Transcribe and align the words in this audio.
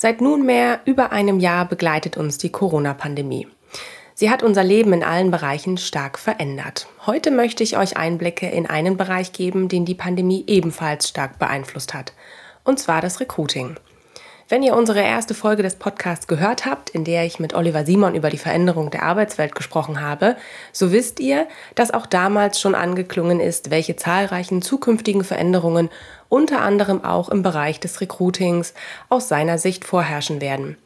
Seit 0.00 0.20
nunmehr 0.20 0.78
über 0.84 1.10
einem 1.10 1.40
Jahr 1.40 1.64
begleitet 1.64 2.16
uns 2.16 2.38
die 2.38 2.52
Corona-Pandemie. 2.52 3.48
Sie 4.14 4.30
hat 4.30 4.44
unser 4.44 4.62
Leben 4.62 4.92
in 4.92 5.02
allen 5.02 5.32
Bereichen 5.32 5.76
stark 5.76 6.20
verändert. 6.20 6.86
Heute 7.04 7.32
möchte 7.32 7.64
ich 7.64 7.76
euch 7.76 7.96
Einblicke 7.96 8.46
in 8.46 8.66
einen 8.66 8.96
Bereich 8.96 9.32
geben, 9.32 9.68
den 9.68 9.84
die 9.84 9.96
Pandemie 9.96 10.44
ebenfalls 10.46 11.08
stark 11.08 11.40
beeinflusst 11.40 11.94
hat, 11.94 12.12
und 12.62 12.78
zwar 12.78 13.00
das 13.00 13.18
Recruiting. 13.18 13.74
Wenn 14.50 14.62
ihr 14.62 14.74
unsere 14.74 15.02
erste 15.02 15.34
Folge 15.34 15.62
des 15.62 15.74
Podcasts 15.74 16.26
gehört 16.26 16.64
habt, 16.64 16.88
in 16.88 17.04
der 17.04 17.26
ich 17.26 17.38
mit 17.38 17.52
Oliver 17.52 17.84
Simon 17.84 18.14
über 18.14 18.30
die 18.30 18.38
Veränderung 18.38 18.90
der 18.90 19.02
Arbeitswelt 19.02 19.54
gesprochen 19.54 20.00
habe, 20.00 20.36
so 20.72 20.90
wisst 20.90 21.20
ihr, 21.20 21.46
dass 21.74 21.92
auch 21.92 22.06
damals 22.06 22.58
schon 22.58 22.74
angeklungen 22.74 23.40
ist, 23.40 23.70
welche 23.70 23.96
zahlreichen 23.96 24.62
zukünftigen 24.62 25.22
Veränderungen 25.22 25.90
unter 26.30 26.62
anderem 26.62 27.04
auch 27.04 27.28
im 27.28 27.42
Bereich 27.42 27.78
des 27.78 28.00
Recruitings 28.00 28.72
aus 29.10 29.28
seiner 29.28 29.58
Sicht 29.58 29.84
vorherrschen 29.84 30.40
werden. 30.40 30.78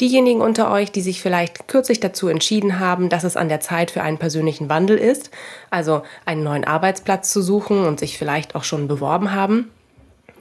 Diejenigen 0.00 0.40
unter 0.40 0.70
euch, 0.70 0.92
die 0.92 1.02
sich 1.02 1.20
vielleicht 1.20 1.66
kürzlich 1.66 1.98
dazu 1.98 2.28
entschieden 2.28 2.78
haben, 2.78 3.08
dass 3.08 3.24
es 3.24 3.36
an 3.36 3.48
der 3.48 3.58
Zeit 3.58 3.90
für 3.90 4.02
einen 4.02 4.18
persönlichen 4.18 4.68
Wandel 4.68 4.96
ist, 4.96 5.32
also 5.70 6.02
einen 6.26 6.44
neuen 6.44 6.64
Arbeitsplatz 6.64 7.32
zu 7.32 7.42
suchen 7.42 7.84
und 7.86 7.98
sich 7.98 8.18
vielleicht 8.18 8.54
auch 8.54 8.64
schon 8.64 8.86
beworben 8.86 9.32
haben, 9.32 9.68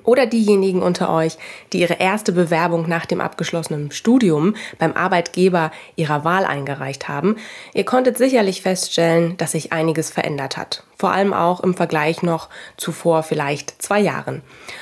oder 0.03 0.25
diejenigen 0.25 0.81
unter 0.81 1.13
euch, 1.13 1.37
die 1.73 1.79
ihre 1.79 1.95
erste 1.95 2.31
Bewerbung 2.31 2.87
nach 2.87 3.05
dem 3.05 3.21
abgeschlossenen 3.21 3.91
Studium 3.91 4.55
beim 4.77 4.93
Arbeitgeber 4.93 5.71
ihrer 5.95 6.23
Wahl 6.23 6.45
eingereicht 6.45 7.07
haben, 7.07 7.37
ihr 7.73 7.85
konntet 7.85 8.17
sicherlich 8.17 8.61
feststellen, 8.61 9.37
dass 9.37 9.51
sich 9.51 9.73
einiges 9.73 10.09
verändert 10.09 10.57
hat. 10.57 10.83
Vor 10.97 11.11
allem 11.11 11.33
auch 11.33 11.61
im 11.61 11.73
Vergleich 11.73 12.23
noch 12.23 12.49
zu 12.75 12.91
vor 12.91 13.23
vielleicht 13.23 13.81
zwei 13.81 13.99
Jahren. 13.99 14.41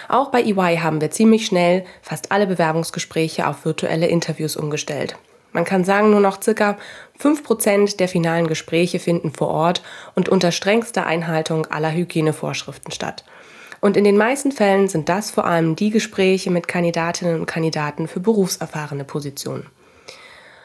Auch 0.09 0.29
bei 0.29 0.41
EY 0.41 0.77
haben 0.77 1.01
wir 1.01 1.11
ziemlich 1.11 1.45
schnell 1.45 1.85
fast 2.01 2.31
alle 2.31 2.47
Bewerbungsgespräche 2.47 3.47
auf 3.47 3.65
virtuelle 3.65 4.07
Interviews 4.07 4.55
umgestellt. 4.55 5.15
Man 5.53 5.65
kann 5.65 5.83
sagen, 5.83 6.11
nur 6.11 6.19
noch 6.19 6.41
circa 6.41 6.77
5% 7.19 7.97
der 7.97 8.07
finalen 8.07 8.47
Gespräche 8.47 8.99
finden 8.99 9.31
vor 9.31 9.47
Ort 9.47 9.81
und 10.13 10.29
unter 10.29 10.51
strengster 10.51 11.05
Einhaltung 11.05 11.65
aller 11.67 11.91
Hygienevorschriften 11.91 12.91
statt. 12.91 13.23
Und 13.81 13.97
in 13.97 14.03
den 14.03 14.17
meisten 14.17 14.51
Fällen 14.51 14.87
sind 14.87 15.09
das 15.09 15.31
vor 15.31 15.45
allem 15.45 15.75
die 15.75 15.89
Gespräche 15.89 16.51
mit 16.51 16.67
Kandidatinnen 16.67 17.39
und 17.39 17.45
Kandidaten 17.45 18.07
für 18.07 18.19
berufserfahrene 18.19 19.03
Positionen. 19.03 19.67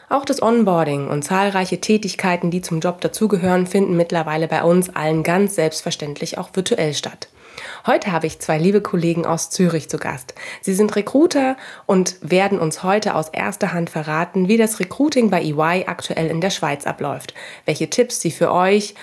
Auch 0.08 0.26
das 0.26 0.42
Onboarding 0.42 1.08
und 1.08 1.22
zahlreiche 1.22 1.80
Tätigkeiten, 1.80 2.50
die 2.50 2.60
zum 2.60 2.80
Job 2.80 3.00
dazugehören, 3.00 3.66
finden 3.66 3.96
mittlerweile 3.96 4.46
bei 4.46 4.62
uns 4.62 4.90
allen 4.90 5.22
ganz 5.22 5.54
selbstverständlich 5.54 6.36
auch 6.36 6.50
virtuell 6.52 6.92
statt. 6.92 7.28
Heute 7.86 8.12
habe 8.12 8.26
ich 8.26 8.38
zwei 8.38 8.58
liebe 8.58 8.80
Kollegen 8.80 9.24
aus 9.24 9.50
Zürich 9.50 9.88
zu 9.88 9.98
Gast. 9.98 10.34
Sie 10.60 10.74
sind 10.74 10.94
Recruiter 10.96 11.56
und 11.86 12.16
werden 12.20 12.58
uns 12.58 12.82
heute 12.82 13.14
aus 13.14 13.28
erster 13.30 13.72
Hand 13.72 13.90
verraten, 13.90 14.48
wie 14.48 14.56
das 14.56 14.80
Recruiting 14.80 15.30
bei 15.30 15.42
EY 15.42 15.84
aktuell 15.86 16.28
in 16.28 16.40
der 16.40 16.50
Schweiz 16.50 16.86
abläuft, 16.86 17.34
welche 17.64 17.88
Tipps 17.88 18.20
sie 18.20 18.30
für 18.30 18.52
euch 18.52 18.94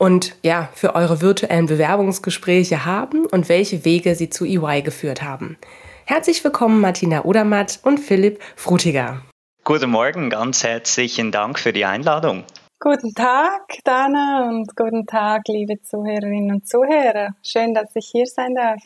und 0.00 0.34
ja, 0.42 0.70
für 0.72 0.94
eure 0.94 1.20
virtuellen 1.20 1.66
Bewerbungsgespräche 1.66 2.86
haben 2.86 3.26
und 3.26 3.50
welche 3.50 3.84
Wege 3.84 4.14
sie 4.14 4.30
zu 4.30 4.46
EY 4.46 4.80
geführt 4.80 5.22
haben. 5.22 5.58
Herzlich 6.06 6.42
willkommen 6.42 6.80
Martina 6.80 7.24
Odermatt 7.24 7.80
und 7.82 7.98
Philipp 8.00 8.40
Frutiger. 8.56 9.20
Guten 9.62 9.90
Morgen, 9.90 10.30
ganz 10.30 10.64
herzlichen 10.64 11.30
Dank 11.30 11.58
für 11.58 11.74
die 11.74 11.84
Einladung. 11.84 12.44
Guten 12.80 13.12
Tag, 13.14 13.60
Dana, 13.84 14.48
und 14.48 14.74
guten 14.74 15.04
Tag, 15.04 15.42
liebe 15.48 15.82
Zuhörerinnen 15.82 16.50
und 16.50 16.66
Zuhörer. 16.66 17.34
Schön, 17.44 17.74
dass 17.74 17.94
ich 17.94 18.08
hier 18.10 18.24
sein 18.24 18.54
darf. 18.54 18.80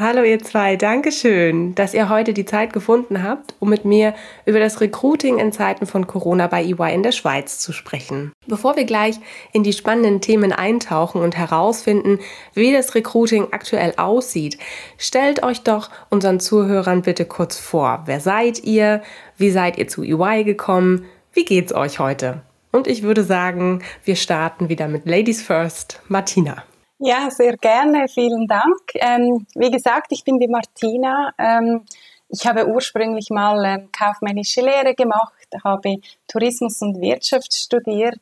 Hallo 0.00 0.22
ihr 0.22 0.38
zwei, 0.38 0.76
Dankeschön, 0.76 1.74
dass 1.74 1.92
ihr 1.92 2.08
heute 2.08 2.32
die 2.32 2.44
Zeit 2.44 2.72
gefunden 2.72 3.24
habt, 3.24 3.56
um 3.58 3.68
mit 3.68 3.84
mir 3.84 4.14
über 4.46 4.60
das 4.60 4.80
Recruiting 4.80 5.40
in 5.40 5.50
Zeiten 5.50 5.86
von 5.86 6.06
Corona 6.06 6.46
bei 6.46 6.62
EY 6.62 6.94
in 6.94 7.02
der 7.02 7.10
Schweiz 7.10 7.58
zu 7.58 7.72
sprechen. 7.72 8.30
Bevor 8.46 8.76
wir 8.76 8.84
gleich 8.84 9.16
in 9.52 9.64
die 9.64 9.72
spannenden 9.72 10.20
Themen 10.20 10.52
eintauchen 10.52 11.20
und 11.20 11.36
herausfinden, 11.36 12.20
wie 12.54 12.72
das 12.72 12.94
Recruiting 12.94 13.48
aktuell 13.50 13.94
aussieht, 13.96 14.56
stellt 14.98 15.42
euch 15.42 15.62
doch 15.62 15.90
unseren 16.10 16.38
Zuhörern 16.38 17.02
bitte 17.02 17.24
kurz 17.24 17.58
vor. 17.58 18.04
Wer 18.06 18.20
seid 18.20 18.62
ihr? 18.62 19.02
Wie 19.36 19.50
seid 19.50 19.78
ihr 19.78 19.88
zu 19.88 20.04
EY 20.04 20.44
gekommen? 20.44 21.06
Wie 21.32 21.44
geht's 21.44 21.74
euch 21.74 21.98
heute? 21.98 22.42
Und 22.70 22.86
ich 22.86 23.02
würde 23.02 23.24
sagen, 23.24 23.82
wir 24.04 24.14
starten 24.14 24.68
wieder 24.68 24.86
mit 24.86 25.06
Ladies 25.06 25.42
First, 25.42 26.00
Martina. 26.06 26.67
Ja, 27.00 27.30
sehr 27.30 27.56
gerne. 27.56 28.08
Vielen 28.08 28.48
Dank. 28.48 28.80
Ähm, 28.94 29.46
wie 29.54 29.70
gesagt, 29.70 30.10
ich 30.10 30.24
bin 30.24 30.38
die 30.38 30.48
Martina. 30.48 31.32
Ähm, 31.38 31.84
ich 32.28 32.44
habe 32.46 32.66
ursprünglich 32.66 33.30
mal 33.30 33.64
ähm, 33.64 33.88
kaufmännische 33.92 34.62
Lehre 34.62 34.94
gemacht, 34.94 35.46
habe 35.64 35.96
Tourismus 36.26 36.82
und 36.82 37.00
Wirtschaft 37.00 37.54
studiert 37.54 38.20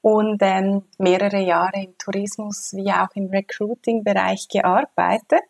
und 0.00 0.38
ähm, 0.40 0.84
mehrere 0.98 1.40
Jahre 1.40 1.84
im 1.84 1.98
Tourismus 1.98 2.72
wie 2.72 2.90
auch 2.90 3.14
im 3.14 3.28
Recruiting-Bereich 3.28 4.48
gearbeitet. 4.48 5.44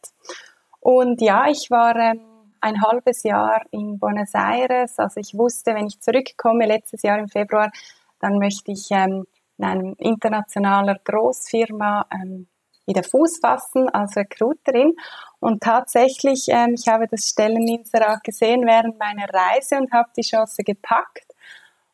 Und 0.81 1.23
ja, 1.23 1.47
ich 1.49 1.71
war 1.71 1.95
ähm, 1.95 2.21
ein 2.61 2.83
halbes 2.83 3.23
Jahr 3.23 3.63
in 3.71 3.99
Buenos 4.01 4.35
Aires. 4.35 4.99
Also 4.99 5.21
ich 5.21 5.35
wusste, 5.35 5.73
wenn 5.75 5.87
ich 5.87 6.01
zurückkomme 6.01 6.67
letztes 6.67 7.03
Jahr 7.03 7.19
im 7.21 7.29
Februar, 7.29 7.71
dann 8.19 8.39
möchte 8.39 8.73
ich 8.73 8.89
ähm, 8.91 9.25
in 9.57 9.65
einem 9.65 9.95
internationaler 9.99 10.99
Großfirma 11.05 12.07
ähm, 12.13 12.49
wieder 12.87 13.03
Fuß 13.03 13.39
fassen 13.41 13.89
als 13.89 14.17
Recruiterin. 14.17 14.95
Und 15.41 15.63
tatsächlich, 15.63 16.47
ähm, 16.49 16.75
ich 16.79 16.89
habe 16.89 17.07
das 17.09 17.29
Stelleninserat 17.29 18.25
gesehen 18.25 18.67
während 18.67 18.99
meiner 18.99 19.29
Reise 19.29 19.77
und 19.77 19.93
habe 19.93 20.09
die 20.17 20.23
Chance 20.23 20.63
gepackt 20.63 21.27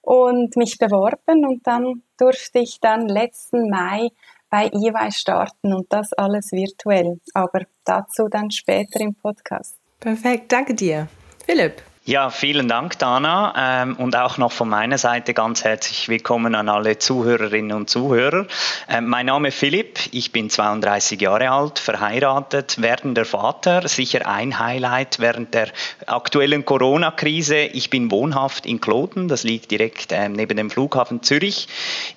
und 0.00 0.56
mich 0.56 0.78
beworben. 0.78 1.46
Und 1.46 1.66
dann 1.66 2.02
durfte 2.18 2.60
ich 2.60 2.80
dann 2.80 3.08
letzten 3.08 3.68
Mai 3.68 4.08
bei 4.50 4.66
EY 4.66 5.10
starten 5.10 5.72
und 5.72 5.92
das 5.92 6.12
alles 6.12 6.52
virtuell. 6.52 7.20
Aber 7.32 7.60
dazu 7.84 8.28
dann 8.28 8.50
später 8.50 9.00
im 9.00 9.14
Podcast. 9.14 9.76
Perfekt, 9.98 10.52
danke 10.52 10.74
dir. 10.74 11.08
Philipp. 11.46 11.82
Ja, 12.04 12.30
vielen 12.30 12.66
Dank, 12.66 12.98
Dana. 12.98 13.54
Ähm, 13.56 13.94
und 13.94 14.16
auch 14.16 14.36
noch 14.36 14.50
von 14.50 14.68
meiner 14.68 14.98
Seite 14.98 15.34
ganz 15.34 15.62
herzlich 15.62 16.08
willkommen 16.08 16.56
an 16.56 16.68
alle 16.68 16.98
Zuhörerinnen 16.98 17.76
und 17.76 17.88
Zuhörer. 17.88 18.48
Ähm, 18.88 19.06
mein 19.06 19.26
Name 19.26 19.48
ist 19.48 19.58
Philipp, 19.58 20.00
ich 20.10 20.32
bin 20.32 20.50
32 20.50 21.20
Jahre 21.20 21.52
alt, 21.52 21.78
verheiratet, 21.78 22.82
werdender 22.82 23.24
Vater. 23.24 23.86
Sicher 23.86 24.26
ein 24.26 24.58
Highlight 24.58 25.20
während 25.20 25.54
der 25.54 25.68
aktuellen 26.06 26.64
Corona-Krise. 26.64 27.58
Ich 27.58 27.88
bin 27.88 28.10
wohnhaft 28.10 28.66
in 28.66 28.80
Kloten, 28.80 29.28
das 29.28 29.44
liegt 29.44 29.70
direkt 29.70 30.10
ähm, 30.10 30.32
neben 30.32 30.56
dem 30.56 30.70
Flughafen 30.70 31.22
Zürich. 31.22 31.68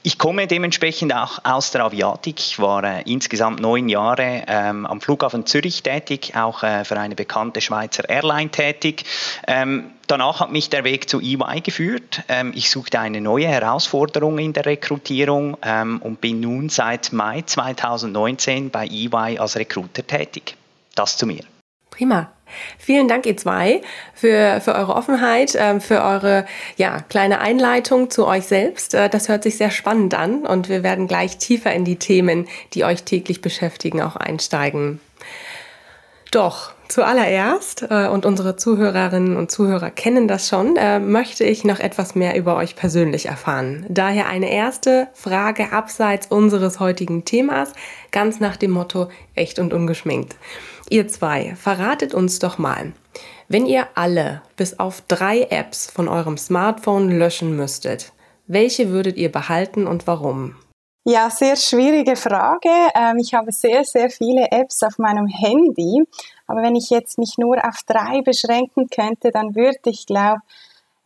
Ich 0.01 0.17
komme 0.17 0.47
dementsprechend 0.47 1.13
auch 1.13 1.37
aus 1.43 1.69
der 1.69 1.83
Aviatik. 1.83 2.39
Ich 2.39 2.57
war 2.57 2.83
äh, 2.83 3.03
insgesamt 3.03 3.59
neun 3.59 3.87
Jahre 3.87 4.47
am 4.47 4.99
Flughafen 4.99 5.45
Zürich 5.45 5.83
tätig, 5.83 6.33
auch 6.35 6.63
äh, 6.63 6.83
für 6.85 6.99
eine 6.99 7.13
bekannte 7.13 7.61
Schweizer 7.61 8.09
Airline 8.09 8.49
tätig. 8.49 9.03
Ähm, 9.75 9.91
danach 10.07 10.39
hat 10.39 10.51
mich 10.51 10.69
der 10.69 10.83
Weg 10.83 11.09
zu 11.09 11.19
EY 11.21 11.61
geführt. 11.61 12.23
Ähm, 12.27 12.53
ich 12.55 12.69
suchte 12.69 12.99
eine 12.99 13.21
neue 13.21 13.47
Herausforderung 13.47 14.37
in 14.37 14.53
der 14.53 14.65
Rekrutierung 14.65 15.57
ähm, 15.61 16.01
und 16.01 16.21
bin 16.21 16.39
nun 16.39 16.69
seit 16.69 17.13
Mai 17.13 17.41
2019 17.41 18.69
bei 18.69 18.87
EY 18.87 19.37
als 19.39 19.57
Recruiter 19.57 20.05
tätig. 20.05 20.55
Das 20.95 21.17
zu 21.17 21.25
mir. 21.27 21.43
Prima. 21.91 22.31
Vielen 22.77 23.07
Dank, 23.07 23.25
ihr 23.25 23.35
zwei, 23.35 23.81
für, 24.13 24.61
für 24.61 24.75
eure 24.75 24.95
Offenheit, 24.95 25.55
ähm, 25.57 25.81
für 25.81 26.03
eure 26.03 26.45
ja, 26.77 27.01
kleine 27.01 27.39
Einleitung 27.39 28.09
zu 28.11 28.27
euch 28.27 28.45
selbst. 28.45 28.93
Äh, 28.93 29.09
das 29.09 29.29
hört 29.29 29.43
sich 29.43 29.57
sehr 29.57 29.71
spannend 29.71 30.13
an 30.13 30.45
und 30.45 30.69
wir 30.69 30.83
werden 30.83 31.07
gleich 31.07 31.37
tiefer 31.37 31.73
in 31.73 31.85
die 31.85 31.97
Themen, 31.97 32.47
die 32.73 32.85
euch 32.85 33.03
täglich 33.03 33.41
beschäftigen, 33.41 34.01
auch 34.01 34.15
einsteigen. 34.15 35.01
Doch, 36.31 36.74
zuallererst, 36.87 37.87
äh, 37.89 38.07
und 38.07 38.25
unsere 38.25 38.55
Zuhörerinnen 38.55 39.37
und 39.37 39.51
Zuhörer 39.51 39.91
kennen 39.91 40.27
das 40.27 40.47
schon, 40.47 40.75
äh, 40.77 40.99
möchte 40.99 41.43
ich 41.43 41.63
noch 41.63 41.79
etwas 41.79 42.15
mehr 42.15 42.37
über 42.37 42.55
euch 42.55 42.75
persönlich 42.75 43.27
erfahren. 43.27 43.85
Daher 43.89 44.27
eine 44.27 44.51
erste 44.51 45.07
Frage 45.13 45.71
abseits 45.71 46.27
unseres 46.27 46.79
heutigen 46.79 47.25
Themas, 47.25 47.73
ganz 48.11 48.39
nach 48.39 48.57
dem 48.57 48.71
Motto 48.71 49.09
echt 49.35 49.59
und 49.59 49.73
ungeschminkt. 49.73 50.35
Ihr 50.89 51.07
zwei, 51.07 51.55
verratet 51.55 52.13
uns 52.13 52.39
doch 52.39 52.57
mal, 52.57 52.93
wenn 53.47 53.65
ihr 53.65 53.87
alle 53.95 54.41
bis 54.55 54.79
auf 54.79 55.01
drei 55.07 55.41
Apps 55.49 55.89
von 55.89 56.07
eurem 56.07 56.37
Smartphone 56.37 57.09
löschen 57.11 57.55
müsstet, 57.55 58.11
welche 58.47 58.89
würdet 58.89 59.17
ihr 59.17 59.31
behalten 59.31 59.87
und 59.87 60.07
warum? 60.07 60.55
Ja, 61.07 61.29
sehr 61.29 61.55
schwierige 61.55 62.15
Frage. 62.15 62.69
Ähm, 62.95 63.17
ich 63.19 63.35
habe 63.35 63.51
sehr, 63.51 63.83
sehr 63.83 64.09
viele 64.09 64.51
Apps 64.51 64.81
auf 64.81 64.97
meinem 64.97 65.27
Handy. 65.27 66.03
Aber 66.47 66.63
wenn 66.63 66.75
ich 66.75 66.89
jetzt 66.89 67.19
mich 67.19 67.37
nur 67.37 67.57
auf 67.63 67.83
drei 67.85 68.21
beschränken 68.23 68.89
könnte, 68.89 69.29
dann 69.29 69.53
würde 69.55 69.91
ich, 69.91 70.07
glaube 70.07 70.39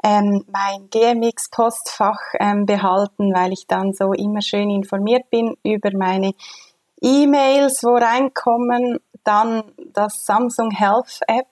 ähm, 0.01 0.45
mein 0.47 0.89
GMX-Postfach 0.89 2.17
ähm, 2.39 2.65
behalten, 2.65 3.33
weil 3.33 3.51
ich 3.51 3.67
dann 3.67 3.91
so 3.91 4.13
immer 4.13 4.41
schön 4.41 4.69
informiert 4.69 5.29
bin 5.29 5.57
über 5.63 5.89
meine 5.93 6.31
E-Mails, 7.01 7.83
wo 7.83 7.95
reinkommen. 7.97 8.99
Dann 9.25 9.63
das 9.93 10.25
Samsung 10.25 10.71
Health 10.71 11.19
App. 11.27 11.47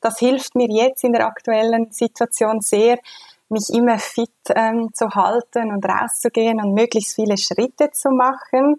Das 0.00 0.18
hilft 0.20 0.54
mir 0.54 0.68
jetzt 0.70 1.02
in 1.02 1.12
der 1.12 1.26
aktuellen 1.26 1.90
Situation 1.90 2.60
sehr, 2.60 2.98
mich 3.50 3.70
immer 3.70 3.98
fit 3.98 4.30
ähm, 4.54 4.90
zu 4.92 5.10
halten 5.10 5.72
und 5.72 5.84
rauszugehen 5.84 6.60
und 6.62 6.74
möglichst 6.74 7.14
viele 7.14 7.36
Schritte 7.36 7.90
zu 7.92 8.10
machen. 8.10 8.76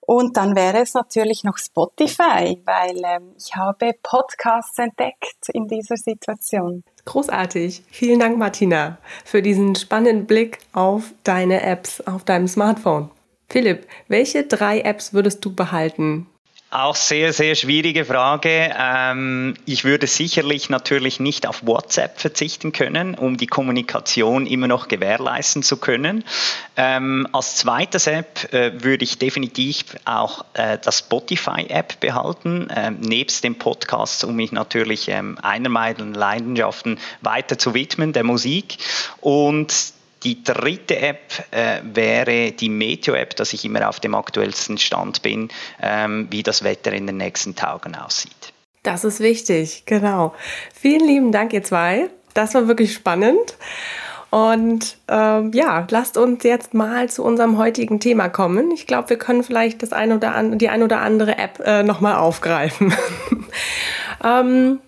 Und 0.00 0.36
dann 0.36 0.56
wäre 0.56 0.78
es 0.78 0.94
natürlich 0.94 1.44
noch 1.44 1.56
Spotify, 1.56 2.60
weil 2.64 2.96
ähm, 3.04 3.32
ich 3.38 3.54
habe 3.54 3.92
Podcasts 4.02 4.78
entdeckt 4.78 5.48
in 5.52 5.68
dieser 5.68 5.96
Situation. 5.96 6.82
Großartig. 7.04 7.84
Vielen 7.90 8.18
Dank, 8.18 8.36
Martina, 8.36 8.98
für 9.24 9.40
diesen 9.40 9.76
spannenden 9.76 10.26
Blick 10.26 10.58
auf 10.72 11.12
deine 11.22 11.62
Apps 11.62 12.00
auf 12.00 12.24
deinem 12.24 12.48
Smartphone. 12.48 13.10
Philipp, 13.48 13.86
welche 14.08 14.44
drei 14.44 14.80
Apps 14.80 15.12
würdest 15.12 15.44
du 15.44 15.54
behalten? 15.54 16.26
Auch 16.72 16.94
sehr, 16.94 17.32
sehr 17.32 17.56
schwierige 17.56 18.04
Frage. 18.04 18.72
Ähm, 18.78 19.54
ich 19.66 19.82
würde 19.82 20.06
sicherlich 20.06 20.70
natürlich 20.70 21.18
nicht 21.18 21.48
auf 21.48 21.66
WhatsApp 21.66 22.20
verzichten 22.20 22.70
können, 22.70 23.16
um 23.16 23.36
die 23.36 23.48
Kommunikation 23.48 24.46
immer 24.46 24.68
noch 24.68 24.86
gewährleisten 24.86 25.64
zu 25.64 25.78
können. 25.78 26.22
Ähm, 26.76 27.26
als 27.32 27.56
zweites 27.56 28.06
App 28.06 28.54
äh, 28.54 28.84
würde 28.84 29.02
ich 29.02 29.18
definitiv 29.18 29.96
auch 30.04 30.44
äh, 30.54 30.78
das 30.80 31.00
Spotify-App 31.00 31.98
behalten, 31.98 32.70
äh, 32.70 32.92
nebst 32.92 33.42
dem 33.42 33.58
Podcast, 33.58 34.22
um 34.22 34.36
mich 34.36 34.52
natürlich 34.52 35.08
ähm, 35.08 35.38
einer 35.42 35.70
meiner 35.70 36.04
Leidenschaften 36.04 37.00
weiter 37.20 37.58
zu 37.58 37.74
widmen, 37.74 38.12
der 38.12 38.22
Musik. 38.22 38.78
Und 39.20 39.74
die 40.22 40.42
dritte 40.42 40.98
App 40.98 41.20
äh, 41.50 41.80
wäre 41.82 42.52
die 42.52 42.68
Meteo-App, 42.68 43.36
dass 43.36 43.52
ich 43.52 43.64
immer 43.64 43.88
auf 43.88 44.00
dem 44.00 44.14
aktuellsten 44.14 44.78
Stand 44.78 45.22
bin, 45.22 45.48
ähm, 45.80 46.28
wie 46.30 46.42
das 46.42 46.62
Wetter 46.62 46.92
in 46.92 47.06
den 47.06 47.16
nächsten 47.16 47.54
Tagen 47.54 47.94
aussieht. 47.94 48.52
Das 48.82 49.04
ist 49.04 49.20
wichtig, 49.20 49.84
genau. 49.86 50.34
Vielen 50.74 51.06
lieben 51.06 51.32
Dank, 51.32 51.52
ihr 51.52 51.62
zwei. 51.62 52.08
Das 52.34 52.54
war 52.54 52.68
wirklich 52.68 52.94
spannend. 52.94 53.56
Und 54.30 54.96
ähm, 55.08 55.50
ja, 55.52 55.86
lasst 55.90 56.16
uns 56.16 56.44
jetzt 56.44 56.72
mal 56.72 57.08
zu 57.08 57.24
unserem 57.24 57.58
heutigen 57.58 57.98
Thema 57.98 58.28
kommen. 58.28 58.70
Ich 58.70 58.86
glaube, 58.86 59.10
wir 59.10 59.18
können 59.18 59.42
vielleicht 59.42 59.82
das 59.82 59.92
ein 59.92 60.12
oder 60.12 60.34
an, 60.34 60.56
die 60.56 60.68
ein 60.68 60.84
oder 60.84 61.00
andere 61.00 61.36
App 61.36 61.60
äh, 61.64 61.82
nochmal 61.82 62.14
aufgreifen. 62.14 62.94
ähm, 64.24 64.78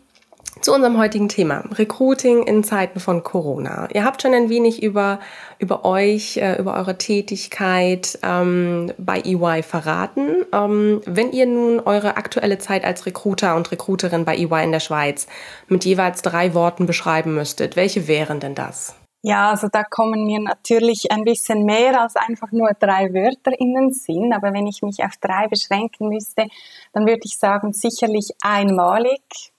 zu 0.62 0.72
unserem 0.72 0.98
heutigen 0.98 1.28
Thema, 1.28 1.64
Recruiting 1.72 2.44
in 2.44 2.62
Zeiten 2.62 3.00
von 3.00 3.22
Corona. 3.22 3.88
Ihr 3.92 4.04
habt 4.04 4.22
schon 4.22 4.32
ein 4.32 4.48
wenig 4.48 4.82
über, 4.82 5.18
über 5.58 5.84
euch, 5.84 6.36
äh, 6.36 6.58
über 6.58 6.74
eure 6.74 6.98
Tätigkeit 6.98 8.18
ähm, 8.22 8.92
bei 8.96 9.20
EY 9.20 9.62
verraten. 9.62 10.44
Ähm, 10.52 11.00
wenn 11.04 11.32
ihr 11.32 11.46
nun 11.46 11.80
eure 11.80 12.16
aktuelle 12.16 12.58
Zeit 12.58 12.84
als 12.84 13.06
Recruiter 13.06 13.56
und 13.56 13.70
Recruiterin 13.72 14.24
bei 14.24 14.36
EY 14.36 14.64
in 14.64 14.72
der 14.72 14.80
Schweiz 14.80 15.26
mit 15.68 15.84
jeweils 15.84 16.22
drei 16.22 16.54
Worten 16.54 16.86
beschreiben 16.86 17.34
müsstet, 17.34 17.76
welche 17.76 18.06
wären 18.06 18.38
denn 18.38 18.54
das? 18.54 18.94
Ja, 19.24 19.50
also 19.50 19.68
da 19.68 19.84
kommen 19.84 20.26
mir 20.26 20.40
natürlich 20.40 21.12
ein 21.12 21.22
bisschen 21.22 21.64
mehr 21.64 22.00
als 22.00 22.16
einfach 22.16 22.50
nur 22.50 22.70
drei 22.78 23.14
Wörter 23.14 23.52
in 23.56 23.72
den 23.72 23.92
Sinn. 23.92 24.32
Aber 24.32 24.52
wenn 24.52 24.66
ich 24.66 24.82
mich 24.82 25.04
auf 25.04 25.16
drei 25.20 25.46
beschränken 25.46 26.08
müsste, 26.08 26.48
dann 26.92 27.06
würde 27.06 27.20
ich 27.24 27.38
sagen, 27.38 27.72
sicherlich 27.72 28.30
einmalig, 28.42 29.51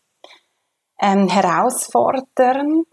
ähm, 1.03 1.27
herausfordernd 1.27 2.87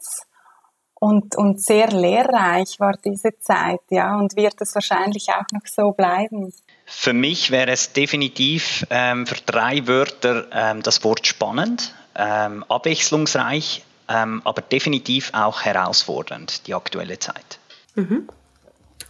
und, 0.95 1.37
und 1.37 1.63
sehr 1.63 1.89
lehrreich 1.89 2.79
war 2.81 2.95
diese 3.03 3.39
Zeit, 3.39 3.81
ja, 3.89 4.17
und 4.19 4.37
wird 4.37 4.61
es 4.61 4.75
wahrscheinlich 4.75 5.29
auch 5.31 5.47
noch 5.53 5.65
so 5.65 5.93
bleiben. 5.93 6.53
Für 6.85 7.13
mich 7.13 7.53
wäre 7.53 7.71
es 7.71 7.93
definitiv 7.93 8.85
ähm, 8.91 9.27
für 9.27 9.41
drei 9.47 9.87
Wörter 9.87 10.47
ähm, 10.53 10.83
das 10.83 11.03
Wort 11.05 11.27
spannend, 11.27 11.95
ähm, 12.17 12.65
abwechslungsreich, 12.69 13.85
ähm, 14.09 14.43
aber 14.45 14.61
definitiv 14.61 15.31
auch 15.33 15.63
herausfordernd, 15.63 16.67
die 16.67 16.75
aktuelle 16.75 17.19
Zeit. 17.21 17.61
Mhm. 17.95 18.29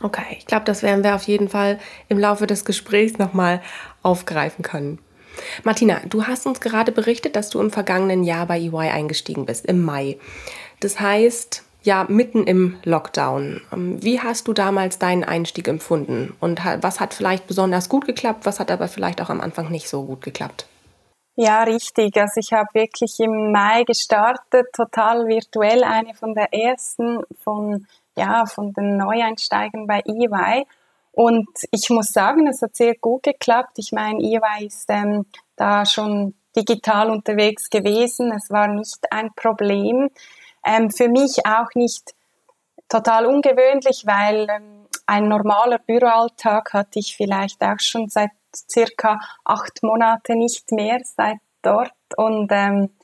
Okay, 0.02 0.36
ich 0.38 0.46
glaube, 0.46 0.64
das 0.66 0.82
werden 0.82 1.02
wir 1.02 1.14
auf 1.14 1.24
jeden 1.24 1.48
Fall 1.48 1.78
im 2.08 2.18
Laufe 2.18 2.46
des 2.46 2.64
Gesprächs 2.64 3.18
nochmal 3.18 3.62
aufgreifen 4.02 4.62
können. 4.62 4.98
Martina, 5.64 6.00
du 6.08 6.26
hast 6.26 6.46
uns 6.46 6.60
gerade 6.60 6.92
berichtet, 6.92 7.36
dass 7.36 7.50
du 7.50 7.60
im 7.60 7.70
vergangenen 7.70 8.24
Jahr 8.24 8.46
bei 8.46 8.58
EY 8.58 8.90
eingestiegen 8.90 9.46
bist, 9.46 9.66
im 9.66 9.82
Mai. 9.82 10.18
Das 10.80 11.00
heißt, 11.00 11.64
ja, 11.82 12.04
mitten 12.08 12.44
im 12.44 12.78
Lockdown. 12.84 13.60
Ähm, 13.72 14.02
wie 14.02 14.20
hast 14.20 14.48
du 14.48 14.52
damals 14.52 14.98
deinen 14.98 15.24
Einstieg 15.24 15.68
empfunden? 15.68 16.36
Und 16.40 16.60
was 16.80 17.00
hat 17.00 17.14
vielleicht 17.14 17.46
besonders 17.46 17.88
gut 17.88 18.06
geklappt? 18.06 18.46
Was 18.46 18.60
hat 18.60 18.70
aber 18.70 18.88
vielleicht 18.88 19.20
auch 19.22 19.30
am 19.30 19.40
Anfang 19.40 19.70
nicht 19.70 19.88
so 19.88 20.04
gut 20.04 20.22
geklappt? 20.22 20.66
Ja, 21.36 21.62
richtig. 21.62 22.16
Also 22.16 22.38
ich 22.40 22.52
habe 22.52 22.68
wirklich 22.74 23.18
im 23.20 23.52
Mai 23.52 23.84
gestartet, 23.84 24.66
total 24.74 25.26
virtuell, 25.26 25.84
eine 25.84 26.14
von 26.14 26.34
der 26.34 26.52
ersten 26.52 27.20
von, 27.42 27.86
ja, 28.16 28.44
von 28.44 28.72
den 28.74 28.98
Neueinsteigern 28.98 29.86
bei 29.86 30.02
EY. 30.04 30.66
Und 31.20 31.50
ich 31.70 31.90
muss 31.90 32.14
sagen, 32.14 32.46
es 32.46 32.62
hat 32.62 32.74
sehr 32.74 32.94
gut 32.94 33.24
geklappt. 33.24 33.72
Ich 33.76 33.92
meine, 33.92 34.22
EY 34.22 34.64
ist 34.64 34.86
ähm, 34.88 35.26
da 35.54 35.84
schon 35.84 36.34
digital 36.56 37.10
unterwegs 37.10 37.68
gewesen. 37.68 38.32
Es 38.32 38.48
war 38.48 38.68
nicht 38.68 39.00
ein 39.10 39.28
Problem. 39.36 40.08
Ähm, 40.64 40.90
für 40.90 41.10
mich 41.10 41.44
auch 41.44 41.74
nicht 41.74 42.14
total 42.88 43.26
ungewöhnlich, 43.26 44.04
weil 44.06 44.46
ähm, 44.48 44.86
ein 45.04 45.28
normaler 45.28 45.78
Büroalltag 45.80 46.72
hatte 46.72 46.98
ich 46.98 47.14
vielleicht 47.14 47.62
auch 47.62 47.80
schon 47.80 48.08
seit 48.08 48.30
circa 48.54 49.20
acht 49.44 49.82
Monaten 49.82 50.38
nicht 50.38 50.72
mehr 50.72 51.00
seit 51.04 51.40
dort. 51.60 51.92
Und 52.16 52.48
ähm, 52.50 52.94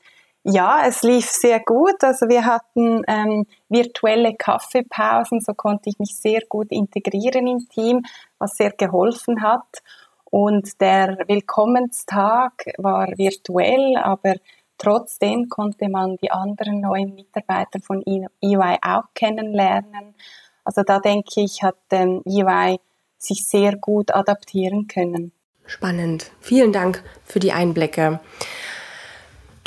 ja, 0.49 0.83
es 0.87 1.03
lief 1.03 1.29
sehr 1.29 1.59
gut. 1.59 2.01
Also 2.01 2.29
wir 2.29 2.45
hatten 2.45 3.03
ähm, 3.07 3.45
virtuelle 3.67 4.33
Kaffeepausen, 4.35 5.41
so 5.41 5.53
konnte 5.53 5.89
ich 5.89 5.99
mich 5.99 6.15
sehr 6.15 6.41
gut 6.47 6.71
integrieren 6.71 7.47
im 7.47 7.67
Team, 7.67 8.03
was 8.39 8.55
sehr 8.55 8.71
geholfen 8.71 9.41
hat. 9.41 9.83
Und 10.23 10.79
der 10.79 11.17
Willkommenstag 11.27 12.65
war 12.77 13.09
virtuell, 13.17 13.97
aber 13.97 14.35
trotzdem 14.77 15.49
konnte 15.49 15.89
man 15.89 16.15
die 16.17 16.31
anderen 16.31 16.79
neuen 16.79 17.13
Mitarbeiter 17.15 17.81
von 17.81 18.01
EY 18.05 18.77
auch 18.81 19.13
kennenlernen. 19.13 20.15
Also 20.63 20.83
da 20.83 20.99
denke 20.99 21.41
ich, 21.41 21.61
hat 21.61 21.75
ähm, 21.91 22.23
EY 22.25 22.79
sich 23.17 23.45
sehr 23.45 23.75
gut 23.75 24.15
adaptieren 24.15 24.87
können. 24.87 25.33
Spannend. 25.65 26.31
Vielen 26.39 26.71
Dank 26.71 27.03
für 27.25 27.39
die 27.39 27.51
Einblicke. 27.51 28.21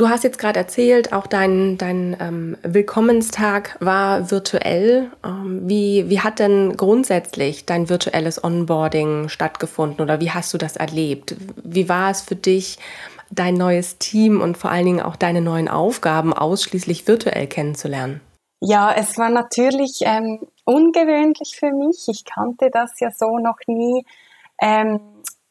Du 0.01 0.09
hast 0.09 0.25
jetzt 0.25 0.39
gerade 0.39 0.59
erzählt, 0.59 1.13
auch 1.13 1.27
dein, 1.27 1.77
dein 1.77 2.17
ähm, 2.21 2.57
Willkommenstag 2.63 3.77
war 3.81 4.31
virtuell. 4.31 5.11
Ähm, 5.23 5.69
wie, 5.69 6.09
wie 6.09 6.21
hat 6.21 6.39
denn 6.39 6.75
grundsätzlich 6.75 7.67
dein 7.67 7.91
virtuelles 7.91 8.43
Onboarding 8.43 9.29
stattgefunden 9.29 10.01
oder 10.01 10.19
wie 10.19 10.31
hast 10.31 10.55
du 10.55 10.57
das 10.57 10.77
erlebt? 10.77 11.37
Wie 11.63 11.91
war 11.91 12.11
es 12.11 12.23
für 12.23 12.35
dich, 12.35 12.79
dein 13.31 13.53
neues 13.53 13.99
Team 13.99 14.41
und 14.41 14.57
vor 14.57 14.71
allen 14.71 14.87
Dingen 14.87 15.03
auch 15.03 15.17
deine 15.17 15.43
neuen 15.43 15.69
Aufgaben 15.69 16.33
ausschließlich 16.33 17.07
virtuell 17.07 17.47
kennenzulernen? 17.47 18.23
Ja, 18.63 18.95
es 18.97 19.19
war 19.19 19.29
natürlich 19.29 19.99
ähm, 20.01 20.47
ungewöhnlich 20.65 21.59
für 21.59 21.73
mich. 21.73 22.07
Ich 22.09 22.25
kannte 22.25 22.71
das 22.73 22.99
ja 23.01 23.11
so 23.11 23.37
noch 23.37 23.59
nie. 23.67 24.03
Ähm, 24.63 24.99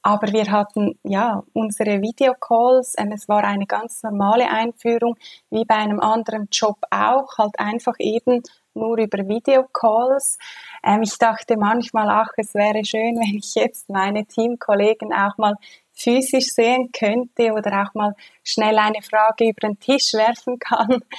aber 0.02 0.32
wir 0.32 0.50
hatten 0.52 0.98
ja 1.04 1.44
unsere 1.54 2.02
Videocalls. 2.02 2.96
Es 2.96 3.28
war 3.28 3.44
eine 3.44 3.66
ganz 3.66 4.02
normale 4.04 4.50
Einführung, 4.50 5.16
wie 5.50 5.66
bei 5.66 5.76
einem 5.76 6.00
anderen 6.00 6.48
Job 6.52 6.78
auch, 6.90 7.38
halt 7.38 7.60
einfach 7.60 7.96
eben 8.00 8.42
nur 8.74 8.98
über 8.98 9.28
Videocalls. 9.28 10.38
Ähm, 10.84 11.02
ich 11.02 11.18
dachte 11.18 11.58
manchmal 11.58 12.10
auch, 12.10 12.32
es 12.38 12.54
wäre 12.54 12.84
schön, 12.86 13.16
wenn 13.20 13.38
ich 13.38 13.56
jetzt 13.56 13.90
meine 13.90 14.26
Teamkollegen 14.26 15.14
auch 15.14 15.38
mal 15.38 15.56
physisch 15.92 16.48
sehen 16.48 16.92
könnte 16.94 17.52
oder 17.52 17.84
auch 17.84 17.94
mal 17.94 18.14
schnell 18.44 18.78
eine 18.78 19.02
Frage 19.02 19.50
über 19.50 19.68
den 19.68 19.80
Tisch 19.80 20.14
werfen 20.14 20.60
kann. 20.60 21.00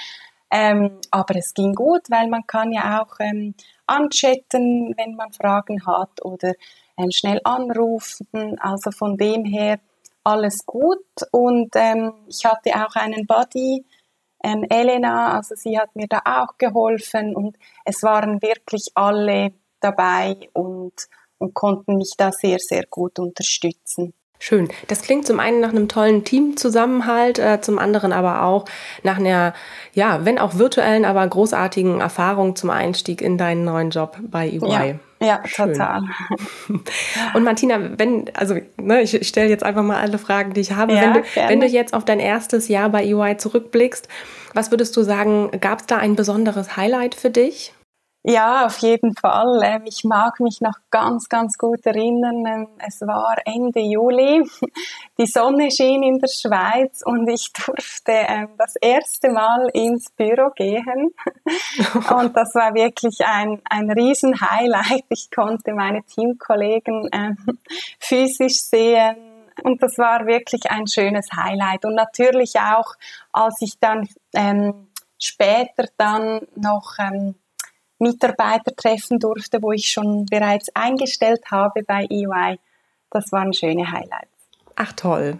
Ähm, 0.53 0.99
aber 1.13 1.37
es 1.37 1.55
ging 1.55 1.77
gut, 1.77 2.11
weil 2.11 2.27
man 2.27 2.45
kann 2.45 2.73
ja 2.73 3.01
auch 3.01 3.21
ähm, 3.21 3.55
anchatten, 3.87 4.93
wenn 4.97 5.15
man 5.15 5.33
Fragen 5.33 5.87
hat 5.87 6.25
oder 6.25 6.55
ähm, 6.99 7.11
schnell 7.11 7.41
anrufen. 7.45 8.59
Also 8.61 8.91
von 8.91 9.17
dem 9.17 9.45
her 9.45 9.79
alles 10.25 10.67
gut 10.67 10.99
und 11.33 11.71
ähm, 11.75 12.13
ich 12.29 12.45
hatte 12.45 12.71
auch 12.75 12.95
einen 12.95 13.27
Buddy, 13.27 13.85
ähm, 14.43 14.65
Elena, 14.69 15.35
also 15.37 15.55
sie 15.57 15.79
hat 15.79 15.95
mir 15.97 16.07
da 16.09 16.21
auch 16.25 16.57
geholfen 16.59 17.35
und 17.35 17.57
es 17.85 18.03
waren 18.03 18.41
wirklich 18.43 18.91
alle 18.95 19.53
dabei 19.81 20.37
und, 20.53 20.93
und 21.39 21.55
konnten 21.55 21.97
mich 21.97 22.15
da 22.17 22.33
sehr, 22.33 22.59
sehr 22.59 22.85
gut 22.89 23.19
unterstützen. 23.19 24.15
Schön. 24.43 24.71
Das 24.89 25.03
klingt 25.03 25.27
zum 25.27 25.39
einen 25.39 25.61
nach 25.61 25.69
einem 25.69 25.89
tollen 25.89 26.25
Teamzusammenhalt, 26.25 27.39
äh, 27.39 27.61
zum 27.61 27.79
anderen 27.79 28.13
aber 28.13 28.43
auch 28.43 28.65
nach 29.03 29.19
einer, 29.19 29.53
ja, 29.93 30.25
wenn 30.25 30.39
auch 30.39 30.55
virtuellen, 30.55 31.05
aber 31.05 31.27
großartigen 31.27 32.01
Erfahrung 32.01 32.57
zum 32.57 32.71
Einstieg 32.71 33.21
in 33.21 33.37
deinen 33.37 33.65
neuen 33.65 33.91
Job 33.91 34.17
bei 34.23 34.49
EY. 34.49 34.89
Ja. 34.89 34.95
Ja, 35.23 35.41
Schön. 35.45 35.75
total. 35.75 36.03
Und 37.35 37.45
Martina, 37.45 37.99
wenn, 37.99 38.31
also 38.35 38.57
ne, 38.81 39.03
ich 39.03 39.27
stelle 39.29 39.51
jetzt 39.51 39.63
einfach 39.63 39.83
mal 39.83 40.01
alle 40.01 40.17
Fragen, 40.17 40.55
die 40.55 40.61
ich 40.61 40.73
habe. 40.73 40.95
Ja, 40.95 41.03
wenn, 41.03 41.13
du, 41.13 41.23
wenn 41.49 41.61
du 41.61 41.67
jetzt 41.67 41.93
auf 41.93 42.07
dein 42.07 42.21
erstes 42.21 42.69
Jahr 42.69 42.89
bei 42.89 43.05
EY 43.05 43.37
zurückblickst, 43.37 44.09
was 44.55 44.71
würdest 44.71 44.97
du 44.97 45.03
sagen, 45.03 45.51
gab 45.61 45.81
es 45.81 45.87
da 45.87 45.99
ein 45.99 46.17
besonderes 46.17 46.77
Highlight 46.77 47.15
für 47.15 47.31
dich? 47.31 47.75
Ja, 48.23 48.67
auf 48.67 48.79
jeden 48.79 49.15
Fall. 49.15 49.63
Ähm, 49.65 49.85
ich 49.87 50.05
mag 50.05 50.41
mich 50.41 50.61
noch 50.61 50.77
ganz, 50.91 51.31
ganz 51.31 51.57
gut 51.57 51.87
erinnern. 51.87 52.45
Ähm, 52.45 52.69
es 52.87 53.01
war 53.01 53.37
Ende 53.47 53.81
Juli. 53.81 54.43
Die 55.19 55.27
Sonne 55.27 55.71
schien 55.71 56.03
in 56.03 56.19
der 56.19 56.29
Schweiz 56.29 57.01
und 57.03 57.27
ich 57.29 57.51
durfte 57.55 58.13
ähm, 58.13 58.51
das 58.59 58.77
erste 58.77 59.31
Mal 59.31 59.69
ins 59.73 60.11
Büro 60.11 60.51
gehen. 60.51 61.15
Und 62.15 62.37
das 62.37 62.55
war 62.55 62.75
wirklich 62.75 63.21
ein, 63.27 63.61
ein 63.69 63.91
riesen 63.91 64.41
Highlight. 64.41 65.05
Ich 65.11 65.31
konnte 65.31 65.73
meine 65.73 66.03
Teamkollegen 66.05 67.11
physisch 67.99 68.63
sehen. 68.63 69.17
Und 69.63 69.83
das 69.83 69.99
war 69.99 70.27
wirklich 70.27 70.71
ein 70.71 70.87
schönes 70.87 71.29
Highlight. 71.37 71.85
Und 71.85 71.95
natürlich 71.95 72.55
auch, 72.59 72.95
als 73.33 73.61
ich 73.61 73.79
dann 73.79 74.09
ähm, 74.35 74.89
später 75.19 75.85
dann 75.99 76.47
noch 76.57 76.95
ähm, 76.99 77.35
Mitarbeiter 78.01 78.75
treffen 78.75 79.19
durfte, 79.19 79.63
wo 79.63 79.73
ich 79.73 79.91
schon 79.91 80.27
bereits 80.27 80.75
eingestellt 80.75 81.43
habe 81.51 81.83
bei 81.83 82.07
EY. 82.11 82.59
Das 83.11 83.31
waren 83.33 83.53
schöne 83.53 83.91
Highlights. 83.91 84.29
Ach 84.77 84.93
toll. 84.93 85.39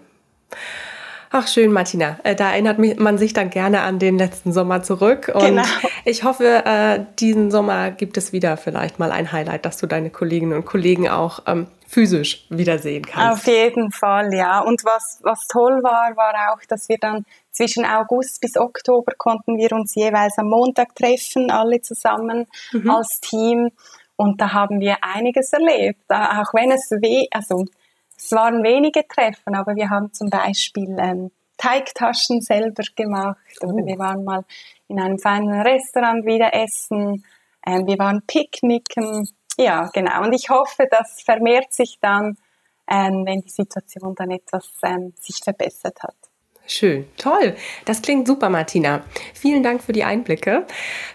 Ach 1.33 1.47
schön, 1.47 1.71
Martina. 1.71 2.19
Äh, 2.23 2.35
da 2.35 2.51
erinnert 2.51 2.77
man 2.99 3.17
sich 3.17 3.31
dann 3.31 3.49
gerne 3.49 3.81
an 3.81 3.99
den 3.99 4.17
letzten 4.17 4.51
Sommer 4.51 4.83
zurück. 4.83 5.31
Und 5.33 5.45
genau. 5.45 5.63
ich 6.05 6.23
hoffe, 6.23 6.63
äh, 6.65 7.05
diesen 7.19 7.51
Sommer 7.51 7.91
gibt 7.91 8.17
es 8.17 8.33
wieder 8.33 8.57
vielleicht 8.57 8.99
mal 8.99 9.11
ein 9.11 9.31
Highlight, 9.31 9.65
dass 9.65 9.77
du 9.77 9.87
deine 9.87 10.09
Kolleginnen 10.09 10.53
und 10.53 10.65
Kollegen 10.65 11.07
auch 11.07 11.43
ähm, 11.47 11.67
physisch 11.91 12.45
wiedersehen 12.49 13.03
kannst. 13.05 13.41
Auf 13.41 13.53
jeden 13.53 13.91
Fall, 13.91 14.33
ja. 14.33 14.61
Und 14.61 14.85
was, 14.85 15.19
was 15.23 15.45
toll 15.47 15.83
war, 15.83 16.15
war 16.15 16.53
auch, 16.53 16.65
dass 16.69 16.87
wir 16.87 16.97
dann 16.97 17.25
zwischen 17.51 17.85
August 17.85 18.39
bis 18.39 18.55
Oktober 18.55 19.11
konnten 19.17 19.57
wir 19.57 19.73
uns 19.73 19.93
jeweils 19.95 20.37
am 20.37 20.47
Montag 20.47 20.95
treffen, 20.95 21.51
alle 21.51 21.81
zusammen 21.81 22.47
mhm. 22.71 22.89
als 22.89 23.19
Team. 23.19 23.71
Und 24.15 24.39
da 24.39 24.53
haben 24.53 24.79
wir 24.79 25.03
einiges 25.03 25.51
erlebt. 25.51 25.99
Auch 26.07 26.53
wenn 26.53 26.71
es 26.71 26.91
weh, 26.91 27.27
also 27.29 27.65
es 28.15 28.31
waren 28.31 28.63
wenige 28.63 29.05
Treffen, 29.05 29.53
aber 29.53 29.75
wir 29.75 29.89
haben 29.89 30.13
zum 30.13 30.29
Beispiel 30.29 30.95
ähm, 30.97 31.31
Teigtaschen 31.57 32.39
selber 32.39 32.83
gemacht 32.95 33.37
oder 33.61 33.73
oh. 33.73 33.85
wir 33.85 33.97
waren 33.99 34.23
mal 34.23 34.45
in 34.87 34.99
einem 34.99 35.19
feinen 35.19 35.61
Restaurant 35.61 36.25
wieder 36.25 36.53
essen. 36.53 37.25
Ähm, 37.67 37.85
wir 37.85 37.99
waren 37.99 38.21
picknicken. 38.25 39.27
Ja, 39.57 39.89
genau. 39.93 40.23
Und 40.23 40.33
ich 40.33 40.49
hoffe, 40.49 40.87
das 40.89 41.21
vermehrt 41.21 41.73
sich 41.73 41.99
dann, 42.01 42.37
ähm, 42.89 43.25
wenn 43.25 43.41
die 43.41 43.49
Situation 43.49 44.15
dann 44.15 44.31
etwas 44.31 44.69
ähm, 44.83 45.13
sich 45.19 45.39
verbessert 45.43 46.01
hat. 46.03 46.15
Schön, 46.67 47.05
toll. 47.17 47.55
Das 47.83 48.01
klingt 48.01 48.27
super, 48.27 48.49
Martina. 48.49 49.01
Vielen 49.33 49.61
Dank 49.61 49.83
für 49.83 49.91
die 49.91 50.05
Einblicke. 50.05 50.65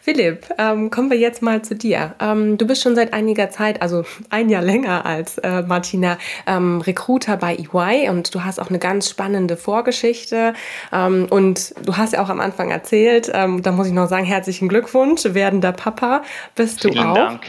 Philipp, 0.02 0.48
ähm, 0.58 0.90
kommen 0.90 1.08
wir 1.08 1.16
jetzt 1.16 1.40
mal 1.40 1.62
zu 1.62 1.74
dir. 1.74 2.14
Ähm, 2.20 2.58
du 2.58 2.66
bist 2.66 2.82
schon 2.82 2.94
seit 2.94 3.14
einiger 3.14 3.48
Zeit, 3.48 3.80
also 3.80 4.04
ein 4.28 4.50
Jahr 4.50 4.60
länger 4.60 5.06
als 5.06 5.38
äh, 5.38 5.62
Martina, 5.62 6.18
ähm, 6.46 6.82
Recruiter 6.82 7.38
bei 7.38 7.56
EY 7.56 8.10
und 8.10 8.34
du 8.34 8.44
hast 8.44 8.60
auch 8.60 8.68
eine 8.68 8.78
ganz 8.78 9.08
spannende 9.08 9.56
Vorgeschichte. 9.56 10.52
Ähm, 10.92 11.26
und 11.30 11.74
du 11.86 11.96
hast 11.96 12.12
ja 12.12 12.22
auch 12.22 12.28
am 12.28 12.40
Anfang 12.40 12.70
erzählt, 12.70 13.30
ähm, 13.32 13.62
da 13.62 13.72
muss 13.72 13.86
ich 13.86 13.94
noch 13.94 14.08
sagen, 14.08 14.26
herzlichen 14.26 14.68
Glückwunsch, 14.68 15.22
werdender 15.24 15.72
Papa 15.72 16.22
bist 16.54 16.84
du 16.84 16.90
Vielen 16.90 17.06
auch. 17.06 17.14
Dank. 17.14 17.40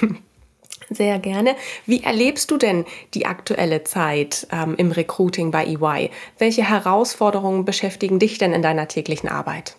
Sehr 0.90 1.18
gerne. 1.18 1.56
Wie 1.86 2.02
erlebst 2.02 2.50
du 2.50 2.58
denn 2.58 2.84
die 3.14 3.26
aktuelle 3.26 3.84
Zeit 3.84 4.46
ähm, 4.52 4.74
im 4.76 4.92
Recruiting 4.92 5.50
bei 5.50 5.64
EY? 5.64 6.10
Welche 6.38 6.68
Herausforderungen 6.68 7.64
beschäftigen 7.64 8.18
dich 8.18 8.38
denn 8.38 8.52
in 8.52 8.62
deiner 8.62 8.88
täglichen 8.88 9.28
Arbeit? 9.28 9.76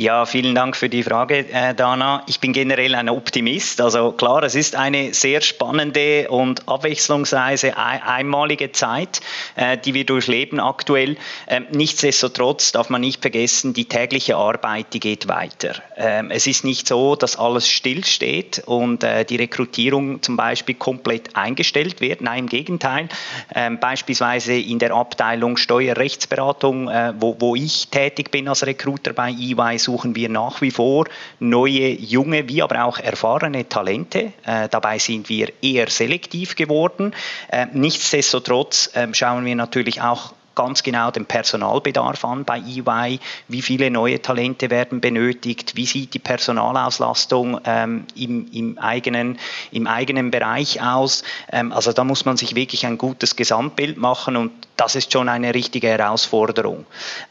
Ja, 0.00 0.26
vielen 0.26 0.54
Dank 0.54 0.76
für 0.76 0.88
die 0.88 1.02
Frage, 1.02 1.38
äh, 1.52 1.74
Dana. 1.74 2.22
Ich 2.28 2.38
bin 2.38 2.52
generell 2.52 2.94
ein 2.94 3.08
Optimist. 3.08 3.80
Also 3.80 4.12
klar, 4.12 4.44
es 4.44 4.54
ist 4.54 4.76
eine 4.76 5.12
sehr 5.12 5.40
spannende 5.40 6.28
und 6.30 6.68
abwechslungsreiche, 6.68 7.76
einmalige 7.76 8.70
Zeit, 8.70 9.20
äh, 9.56 9.76
die 9.76 9.94
wir 9.94 10.06
durchleben 10.06 10.60
aktuell. 10.60 11.16
Ähm, 11.48 11.66
nichtsdestotrotz 11.72 12.70
darf 12.70 12.90
man 12.90 13.00
nicht 13.00 13.22
vergessen, 13.22 13.74
die 13.74 13.86
tägliche 13.86 14.36
Arbeit, 14.36 14.86
die 14.92 15.00
geht 15.00 15.26
weiter. 15.26 15.74
Ähm, 15.96 16.30
es 16.30 16.46
ist 16.46 16.64
nicht 16.64 16.86
so, 16.86 17.16
dass 17.16 17.36
alles 17.36 17.68
stillsteht 17.68 18.62
und 18.66 19.02
äh, 19.02 19.24
die 19.24 19.34
Rekrutierung 19.34 20.22
zum 20.22 20.36
Beispiel 20.36 20.76
komplett 20.76 21.34
eingestellt 21.34 22.00
wird. 22.00 22.20
Nein, 22.20 22.44
im 22.44 22.48
Gegenteil. 22.48 23.08
Ähm, 23.52 23.80
beispielsweise 23.80 24.54
in 24.54 24.78
der 24.78 24.92
Abteilung 24.92 25.56
Steuerrechtsberatung, 25.56 26.88
wo, 27.18 27.56
ich 27.56 27.88
tätig 27.88 28.30
bin 28.30 28.46
als 28.46 28.64
Recruiter 28.64 29.12
bei 29.12 29.30
EY, 29.30 29.87
suchen 29.88 30.14
wir 30.14 30.28
nach 30.28 30.60
wie 30.60 30.70
vor 30.70 31.06
neue, 31.40 31.88
junge, 31.88 32.46
wie 32.50 32.60
aber 32.62 32.84
auch 32.84 32.98
erfahrene 32.98 33.70
Talente. 33.70 34.34
Äh, 34.44 34.68
dabei 34.68 34.98
sind 34.98 35.30
wir 35.30 35.50
eher 35.62 35.88
selektiv 35.88 36.56
geworden. 36.56 37.14
Äh, 37.50 37.68
nichtsdestotrotz 37.72 38.90
äh, 38.94 39.08
schauen 39.14 39.46
wir 39.46 39.56
natürlich 39.56 40.02
auch 40.02 40.34
ganz 40.58 40.82
genau 40.82 41.12
den 41.12 41.24
Personalbedarf 41.24 42.24
an 42.24 42.44
bei 42.44 42.58
EY, 42.58 43.20
wie 43.46 43.62
viele 43.62 43.92
neue 43.92 44.20
Talente 44.20 44.70
werden 44.70 45.00
benötigt, 45.00 45.76
wie 45.76 45.86
sieht 45.86 46.14
die 46.14 46.18
Personalauslastung 46.18 47.60
ähm, 47.64 48.06
im, 48.16 48.50
im, 48.52 48.76
eigenen, 48.78 49.38
im 49.70 49.86
eigenen 49.86 50.32
Bereich 50.32 50.82
aus. 50.82 51.22
Ähm, 51.52 51.72
also 51.72 51.92
da 51.92 52.02
muss 52.02 52.24
man 52.24 52.36
sich 52.36 52.56
wirklich 52.56 52.86
ein 52.86 52.98
gutes 52.98 53.36
Gesamtbild 53.36 53.98
machen 53.98 54.36
und 54.36 54.50
das 54.76 54.96
ist 54.96 55.12
schon 55.12 55.28
eine 55.28 55.54
richtige 55.54 55.86
Herausforderung. 55.86 56.86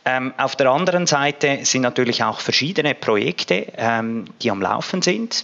Ähm, 0.06 0.34
auf 0.38 0.56
der 0.56 0.72
anderen 0.72 1.06
Seite 1.06 1.60
sind 1.64 1.82
natürlich 1.82 2.24
auch 2.24 2.40
verschiedene 2.40 2.96
Projekte, 2.96 3.68
ähm, 3.76 4.24
die 4.42 4.52
am 4.52 4.62
Laufen 4.62 5.02
sind. 5.02 5.44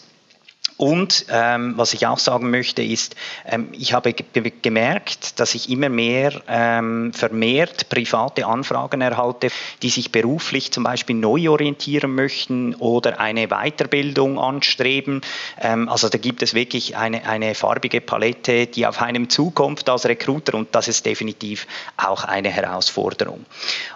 Und 0.78 1.26
ähm, 1.30 1.74
was 1.78 1.94
ich 1.94 2.08
auch 2.08 2.20
sagen 2.20 2.50
möchte, 2.50 2.82
ist, 2.82 3.16
ähm, 3.46 3.70
ich 3.74 3.94
habe 3.94 4.14
gemerkt, 4.14 5.40
dass 5.40 5.56
ich 5.56 5.70
immer 5.70 5.90
mehr 5.90 6.42
ähm, 6.48 7.14
vermehrt 7.14 7.90
private 7.90 8.46
Anfragen 8.46 9.02
erhalte, 9.02 9.50
die 9.82 9.90
sich 9.90 10.12
beruflich 10.12 10.72
zum 10.72 10.84
Beispiel 10.84 11.16
neu 11.16 11.50
orientieren 11.50 12.16
möchten 12.16 12.76
oder 12.76 13.20
eine 13.20 13.48
Weiterbildung 13.48 14.40
anstreben. 14.40 15.22
Ähm, 15.62 15.90
also 15.90 16.10
da 16.10 16.18
gibt 16.18 16.42
es 16.42 16.54
wirklich 16.54 16.98
eine, 16.98 17.26
eine 17.26 17.56
farbige 17.56 18.02
Palette, 18.02 18.68
die 18.68 18.88
auf 18.88 19.02
einem 19.02 19.30
zukommt 19.30 19.88
als 19.90 20.06
Recruiter 20.06 20.56
und 20.56 20.74
das 20.74 20.88
ist 20.88 21.06
definitiv 21.06 21.68
auch 21.98 22.24
eine 22.24 22.50
Herausforderung. 22.50 23.46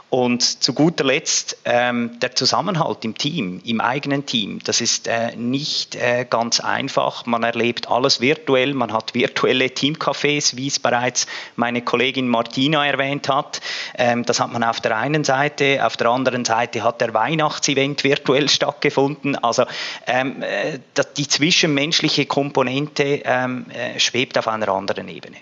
Und 0.09 0.63
zu 0.63 0.73
guter 0.73 1.03
Letzt 1.03 1.57
ähm, 1.65 2.17
der 2.21 2.33
Zusammenhalt 2.33 3.03
im 3.03 3.17
Team, 3.17 3.61
im 3.65 3.81
eigenen 3.81 4.25
Team. 4.25 4.59
Das 4.63 4.79
ist 4.79 5.07
äh, 5.07 5.35
nicht 5.35 5.95
äh, 5.95 6.25
ganz 6.29 6.61
einfach. 6.61 7.25
Man 7.25 7.43
erlebt 7.43 7.89
alles 7.91 8.21
virtuell. 8.21 8.73
Man 8.73 8.93
hat 8.93 9.13
virtuelle 9.13 9.65
Teamcafés, 9.65 10.55
wie 10.55 10.67
es 10.67 10.79
bereits 10.79 11.27
meine 11.57 11.81
Kollegin 11.81 12.29
Martina 12.29 12.85
erwähnt 12.85 13.27
hat. 13.27 13.59
Ähm, 13.95 14.23
das 14.23 14.39
hat 14.39 14.53
man 14.53 14.63
auf 14.63 14.79
der 14.79 14.95
einen 14.95 15.25
Seite. 15.25 15.85
Auf 15.85 15.97
der 15.97 16.07
anderen 16.07 16.45
Seite 16.45 16.83
hat 16.83 17.01
der 17.01 17.13
Weihnachtsevent 17.13 18.05
virtuell 18.05 18.47
stattgefunden. 18.57 19.35
Also 19.35 19.65
ähm, 20.05 20.41
äh, 20.41 20.79
die 21.17 21.27
zwischenmenschliche 21.27 22.25
Komponente 22.27 23.23
ähm, 23.25 23.65
äh, 23.71 23.99
schwebt 23.99 24.37
auf 24.37 24.47
einer 24.47 24.69
anderen 24.69 25.09
Ebene. 25.09 25.37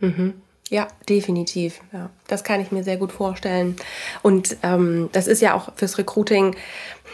Mhm. 0.00 0.40
Ja, 0.72 0.88
definitiv. 1.06 1.82
Ja, 1.92 2.08
das 2.28 2.44
kann 2.44 2.62
ich 2.62 2.72
mir 2.72 2.82
sehr 2.82 2.96
gut 2.96 3.12
vorstellen. 3.12 3.76
Und 4.22 4.56
ähm, 4.62 5.10
das 5.12 5.26
ist 5.26 5.42
ja 5.42 5.52
auch 5.52 5.68
fürs 5.76 5.98
Recruiting 5.98 6.56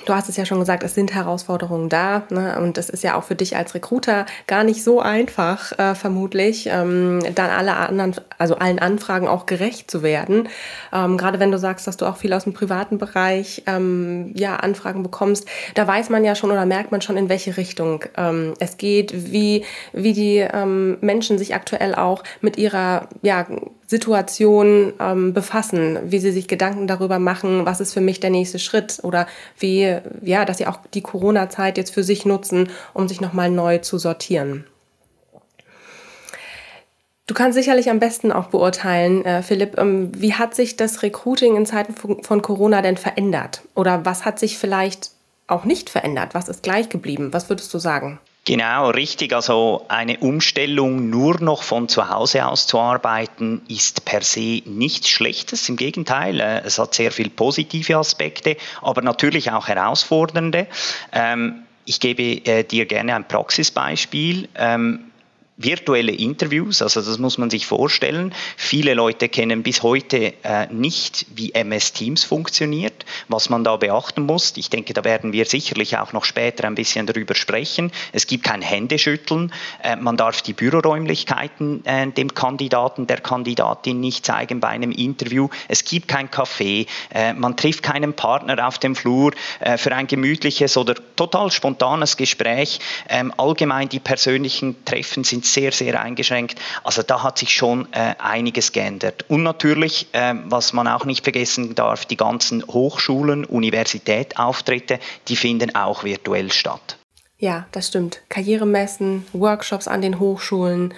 Du 0.06 0.14
hast 0.14 0.28
es 0.28 0.36
ja 0.36 0.46
schon 0.46 0.58
gesagt, 0.58 0.82
es 0.82 0.94
sind 0.94 1.14
Herausforderungen 1.14 1.88
da. 1.88 2.22
Ne? 2.30 2.58
Und 2.60 2.78
es 2.78 2.88
ist 2.88 3.02
ja 3.02 3.14
auch 3.14 3.24
für 3.24 3.34
dich 3.34 3.56
als 3.56 3.74
Recruiter 3.74 4.26
gar 4.46 4.64
nicht 4.64 4.82
so 4.82 5.00
einfach, 5.00 5.78
äh, 5.78 5.94
vermutlich, 5.94 6.68
ähm, 6.70 7.20
dann 7.34 7.50
alle 7.50 7.76
anderen, 7.76 8.14
also 8.38 8.56
allen 8.56 8.78
Anfragen 8.78 9.28
auch 9.28 9.46
gerecht 9.46 9.90
zu 9.90 10.02
werden. 10.02 10.48
Ähm, 10.92 11.16
gerade 11.18 11.40
wenn 11.40 11.50
du 11.50 11.58
sagst, 11.58 11.86
dass 11.86 11.96
du 11.96 12.06
auch 12.06 12.16
viel 12.16 12.32
aus 12.32 12.44
dem 12.44 12.54
privaten 12.54 12.98
Bereich 12.98 13.62
ähm, 13.66 14.32
ja, 14.34 14.56
Anfragen 14.56 15.02
bekommst, 15.02 15.46
da 15.74 15.86
weiß 15.86 16.10
man 16.10 16.24
ja 16.24 16.34
schon 16.34 16.50
oder 16.50 16.66
merkt 16.66 16.90
man 16.92 17.02
schon, 17.02 17.16
in 17.16 17.28
welche 17.28 17.56
Richtung 17.56 18.04
ähm, 18.16 18.54
es 18.60 18.76
geht, 18.76 19.32
wie, 19.32 19.64
wie 19.92 20.12
die 20.12 20.38
ähm, 20.38 20.98
Menschen 21.00 21.38
sich 21.38 21.54
aktuell 21.54 21.94
auch 21.94 22.22
mit 22.40 22.56
ihrer 22.56 23.08
ja, 23.22 23.46
Situation 23.88 24.92
ähm, 25.00 25.32
befassen, 25.32 25.98
wie 26.04 26.18
sie 26.18 26.30
sich 26.30 26.46
Gedanken 26.46 26.86
darüber 26.86 27.18
machen, 27.18 27.64
was 27.64 27.80
ist 27.80 27.94
für 27.94 28.02
mich 28.02 28.20
der 28.20 28.28
nächste 28.28 28.58
Schritt 28.58 28.98
oder 29.02 29.26
wie, 29.58 29.96
ja, 30.20 30.44
dass 30.44 30.58
sie 30.58 30.66
auch 30.66 30.80
die 30.92 31.00
Corona-Zeit 31.00 31.78
jetzt 31.78 31.94
für 31.94 32.04
sich 32.04 32.26
nutzen, 32.26 32.68
um 32.92 33.08
sich 33.08 33.22
nochmal 33.22 33.50
neu 33.50 33.78
zu 33.78 33.96
sortieren. 33.96 34.66
Du 37.26 37.34
kannst 37.34 37.56
sicherlich 37.56 37.88
am 37.88 37.98
besten 37.98 38.30
auch 38.30 38.48
beurteilen, 38.48 39.24
äh, 39.24 39.42
Philipp, 39.42 39.78
ähm, 39.78 40.12
wie 40.14 40.34
hat 40.34 40.54
sich 40.54 40.76
das 40.76 41.02
Recruiting 41.02 41.56
in 41.56 41.64
Zeiten 41.64 41.94
von, 41.94 42.22
von 42.22 42.42
Corona 42.42 42.82
denn 42.82 42.98
verändert? 42.98 43.62
Oder 43.74 44.04
was 44.04 44.26
hat 44.26 44.38
sich 44.38 44.58
vielleicht 44.58 45.12
auch 45.46 45.64
nicht 45.64 45.88
verändert? 45.88 46.34
Was 46.34 46.50
ist 46.50 46.62
gleich 46.62 46.90
geblieben? 46.90 47.32
Was 47.32 47.48
würdest 47.48 47.72
du 47.72 47.78
sagen? 47.78 48.18
Genau, 48.48 48.88
richtig. 48.88 49.34
Also 49.34 49.84
eine 49.88 50.16
Umstellung 50.20 51.10
nur 51.10 51.38
noch 51.38 51.62
von 51.62 51.86
zu 51.86 52.08
Hause 52.08 52.46
aus 52.46 52.66
zu 52.66 52.78
arbeiten, 52.78 53.60
ist 53.68 54.06
per 54.06 54.22
se 54.22 54.62
nichts 54.64 55.10
Schlechtes. 55.10 55.68
Im 55.68 55.76
Gegenteil, 55.76 56.40
äh, 56.40 56.62
es 56.64 56.78
hat 56.78 56.94
sehr 56.94 57.12
viele 57.12 57.28
positive 57.28 57.98
Aspekte, 57.98 58.56
aber 58.80 59.02
natürlich 59.02 59.50
auch 59.50 59.68
herausfordernde. 59.68 60.66
Ähm, 61.12 61.64
ich 61.84 62.00
gebe 62.00 62.22
äh, 62.22 62.64
dir 62.64 62.86
gerne 62.86 63.16
ein 63.16 63.28
Praxisbeispiel. 63.28 64.48
Virtuelle 65.60 66.12
Interviews, 66.12 66.82
also 66.82 67.02
das 67.02 67.18
muss 67.18 67.36
man 67.36 67.50
sich 67.50 67.66
vorstellen. 67.66 68.32
Viele 68.56 68.94
Leute 68.94 69.28
kennen 69.28 69.64
bis 69.64 69.82
heute 69.82 70.34
äh, 70.44 70.68
nicht, 70.72 71.26
wie 71.34 71.52
MS 71.52 71.92
Teams 71.92 72.22
funktioniert, 72.22 73.04
was 73.26 73.50
man 73.50 73.64
da 73.64 73.74
beachten 73.74 74.22
muss. 74.22 74.52
Ich 74.56 74.70
denke, 74.70 74.94
da 74.94 75.02
werden 75.02 75.32
wir 75.32 75.46
sicherlich 75.46 75.98
auch 75.98 76.12
noch 76.12 76.24
später 76.24 76.64
ein 76.64 76.76
bisschen 76.76 77.06
darüber 77.06 77.34
sprechen. 77.34 77.90
Es 78.12 78.28
gibt 78.28 78.44
kein 78.44 78.62
Händeschütteln, 78.62 79.52
äh, 79.82 79.96
man 79.96 80.16
darf 80.16 80.42
die 80.42 80.52
Büroräumlichkeiten 80.52 81.84
äh, 81.84 82.06
dem 82.06 82.34
Kandidaten, 82.34 83.08
der 83.08 83.20
Kandidatin 83.20 83.98
nicht 83.98 84.24
zeigen 84.24 84.60
bei 84.60 84.68
einem 84.68 84.92
Interview. 84.92 85.48
Es 85.66 85.82
gibt 85.82 86.06
kein 86.06 86.28
Café, 86.28 86.86
äh, 87.12 87.32
man 87.32 87.56
trifft 87.56 87.82
keinen 87.82 88.12
Partner 88.12 88.64
auf 88.64 88.78
dem 88.78 88.94
Flur 88.94 89.32
äh, 89.58 89.76
für 89.76 89.92
ein 89.92 90.06
gemütliches 90.06 90.76
oder 90.76 90.94
total 91.16 91.50
spontanes 91.50 92.16
Gespräch. 92.16 92.78
Ähm, 93.08 93.34
allgemein 93.36 93.88
die 93.88 93.98
persönlichen 93.98 94.84
Treffen 94.84 95.24
sind 95.24 95.47
sehr, 95.52 95.72
sehr 95.72 96.00
eingeschränkt. 96.00 96.58
Also 96.84 97.02
da 97.02 97.22
hat 97.22 97.38
sich 97.38 97.54
schon 97.54 97.88
äh, 97.92 98.14
einiges 98.18 98.72
geändert. 98.72 99.24
Und 99.28 99.42
natürlich, 99.42 100.08
äh, 100.12 100.34
was 100.44 100.72
man 100.72 100.88
auch 100.88 101.04
nicht 101.04 101.24
vergessen 101.24 101.74
darf, 101.74 102.06
die 102.06 102.16
ganzen 102.16 102.64
Hochschulen, 102.66 103.44
Universitätsauftritte, 103.44 104.98
die 105.28 105.36
finden 105.36 105.74
auch 105.74 106.04
virtuell 106.04 106.52
statt. 106.52 106.96
Ja, 107.38 107.66
das 107.72 107.88
stimmt. 107.88 108.20
Karrieremessen, 108.28 109.26
Workshops 109.32 109.86
an 109.86 110.02
den 110.02 110.18
Hochschulen, 110.18 110.92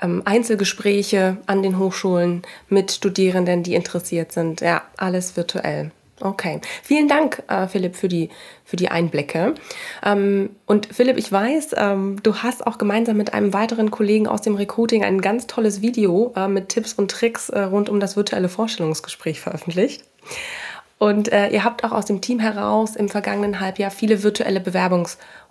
ähm, 0.00 0.22
Einzelgespräche 0.24 1.36
an 1.46 1.62
den 1.62 1.78
Hochschulen 1.78 2.42
mit 2.68 2.90
Studierenden, 2.90 3.62
die 3.62 3.74
interessiert 3.74 4.32
sind. 4.32 4.60
Ja, 4.60 4.82
alles 4.96 5.36
virtuell. 5.36 5.90
Okay, 6.20 6.60
vielen 6.82 7.08
Dank, 7.08 7.42
äh, 7.48 7.66
Philipp, 7.66 7.96
für 7.96 8.06
die, 8.06 8.30
für 8.64 8.76
die 8.76 8.88
Einblicke. 8.88 9.54
Ähm, 10.04 10.50
und 10.64 10.86
Philipp, 10.94 11.16
ich 11.18 11.30
weiß, 11.30 11.74
ähm, 11.76 12.22
du 12.22 12.36
hast 12.36 12.66
auch 12.66 12.78
gemeinsam 12.78 13.16
mit 13.16 13.34
einem 13.34 13.52
weiteren 13.52 13.90
Kollegen 13.90 14.28
aus 14.28 14.42
dem 14.42 14.54
Recruiting 14.54 15.02
ein 15.02 15.20
ganz 15.20 15.48
tolles 15.48 15.82
Video 15.82 16.32
äh, 16.36 16.46
mit 16.46 16.68
Tipps 16.68 16.92
und 16.92 17.10
Tricks 17.10 17.48
äh, 17.48 17.62
rund 17.62 17.88
um 17.88 17.98
das 17.98 18.16
virtuelle 18.16 18.48
Vorstellungsgespräch 18.48 19.40
veröffentlicht. 19.40 20.04
Und 20.98 21.32
äh, 21.32 21.48
ihr 21.48 21.64
habt 21.64 21.82
auch 21.82 21.92
aus 21.92 22.06
dem 22.06 22.20
Team 22.20 22.38
heraus 22.38 22.94
im 22.94 23.08
vergangenen 23.08 23.58
Halbjahr 23.58 23.90
viele 23.90 24.22
virtuelle 24.22 24.60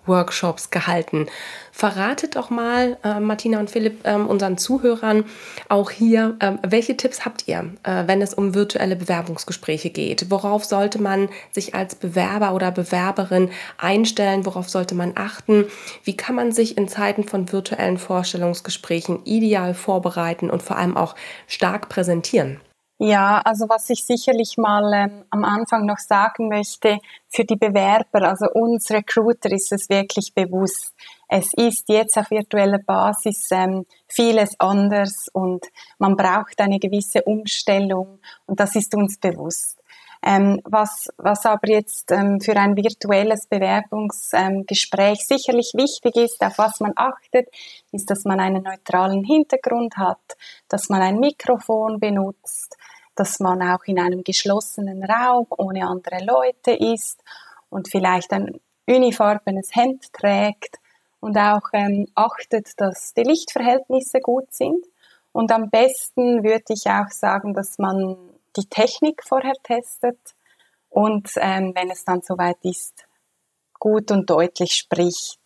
Bewerbungsworkshops 0.04 0.70
gehalten. 0.70 1.26
Verratet 1.72 2.36
doch 2.36 2.50
mal, 2.50 2.96
äh, 3.02 3.20
Martina 3.20 3.58
und 3.58 3.70
Philipp, 3.70 4.06
äh, 4.06 4.14
unseren 4.14 4.58
Zuhörern 4.58 5.24
auch 5.68 5.90
hier, 5.90 6.36
ähm, 6.40 6.58
welche 6.66 6.96
Tipps 6.96 7.24
habt 7.24 7.48
ihr, 7.48 7.72
äh, 7.82 8.04
wenn 8.06 8.22
es 8.22 8.34
um 8.34 8.54
virtuelle 8.54 8.96
Bewerbungsgespräche 8.96 9.90
geht? 9.90 10.30
Worauf 10.30 10.64
sollte 10.64 11.00
man 11.02 11.28
sich 11.50 11.74
als 11.74 11.94
Bewerber 11.96 12.54
oder 12.54 12.70
Bewerberin 12.70 13.50
einstellen? 13.78 14.46
Worauf 14.46 14.68
sollte 14.68 14.94
man 14.94 15.12
achten? 15.16 15.66
Wie 16.04 16.16
kann 16.16 16.36
man 16.36 16.52
sich 16.52 16.76
in 16.76 16.88
Zeiten 16.88 17.24
von 17.24 17.50
virtuellen 17.50 17.98
Vorstellungsgesprächen 17.98 19.24
ideal 19.24 19.74
vorbereiten 19.74 20.50
und 20.50 20.62
vor 20.62 20.76
allem 20.76 20.96
auch 20.96 21.14
stark 21.48 21.88
präsentieren? 21.88 22.60
Ja, 23.06 23.42
also 23.44 23.68
was 23.68 23.90
ich 23.90 24.02
sicherlich 24.02 24.56
mal 24.56 24.90
ähm, 24.94 25.24
am 25.28 25.44
Anfang 25.44 25.84
noch 25.84 25.98
sagen 25.98 26.48
möchte, 26.48 27.00
für 27.28 27.44
die 27.44 27.56
Bewerber, 27.56 28.22
also 28.26 28.46
uns 28.54 28.90
Recruiter 28.90 29.52
ist 29.52 29.72
es 29.72 29.90
wirklich 29.90 30.32
bewusst. 30.32 30.94
Es 31.28 31.52
ist 31.52 31.90
jetzt 31.90 32.16
auf 32.16 32.30
virtueller 32.30 32.78
Basis 32.78 33.50
ähm, 33.50 33.84
vieles 34.08 34.58
anders 34.58 35.28
und 35.34 35.66
man 35.98 36.16
braucht 36.16 36.58
eine 36.62 36.78
gewisse 36.78 37.22
Umstellung 37.24 38.20
und 38.46 38.58
das 38.58 38.74
ist 38.74 38.94
uns 38.94 39.18
bewusst. 39.18 39.76
Ähm, 40.26 40.62
was, 40.64 41.12
was 41.18 41.44
aber 41.44 41.68
jetzt 41.68 42.10
ähm, 42.10 42.40
für 42.40 42.56
ein 42.56 42.74
virtuelles 42.74 43.46
Bewerbungsgespräch 43.46 45.18
ähm, 45.20 45.36
sicherlich 45.36 45.72
wichtig 45.74 46.16
ist, 46.16 46.40
auf 46.40 46.56
was 46.56 46.80
man 46.80 46.92
achtet, 46.96 47.48
ist, 47.92 48.08
dass 48.08 48.24
man 48.24 48.40
einen 48.40 48.62
neutralen 48.62 49.22
Hintergrund 49.24 49.98
hat, 49.98 50.38
dass 50.68 50.88
man 50.88 51.02
ein 51.02 51.18
Mikrofon 51.18 52.00
benutzt, 52.00 52.78
dass 53.14 53.40
man 53.40 53.62
auch 53.62 53.84
in 53.84 53.98
einem 53.98 54.24
geschlossenen 54.24 55.04
Raum 55.04 55.46
ohne 55.50 55.86
andere 55.86 56.24
Leute 56.24 56.72
ist 56.72 57.22
und 57.70 57.88
vielleicht 57.88 58.32
ein 58.32 58.60
unifarbenes 58.86 59.74
Hemd 59.74 60.12
trägt 60.12 60.78
und 61.20 61.38
auch 61.38 61.62
ähm, 61.72 62.06
achtet, 62.14 62.78
dass 62.80 63.14
die 63.14 63.22
Lichtverhältnisse 63.22 64.20
gut 64.20 64.52
sind. 64.52 64.84
Und 65.32 65.50
am 65.52 65.70
besten 65.70 66.44
würde 66.44 66.64
ich 66.68 66.86
auch 66.86 67.10
sagen, 67.10 67.54
dass 67.54 67.78
man 67.78 68.16
die 68.56 68.66
Technik 68.68 69.22
vorher 69.24 69.54
testet 69.62 70.18
und 70.90 71.30
ähm, 71.36 71.72
wenn 71.74 71.90
es 71.90 72.04
dann 72.04 72.20
soweit 72.22 72.58
ist, 72.62 73.06
gut 73.80 74.10
und 74.12 74.30
deutlich 74.30 74.74
spricht. 74.74 75.40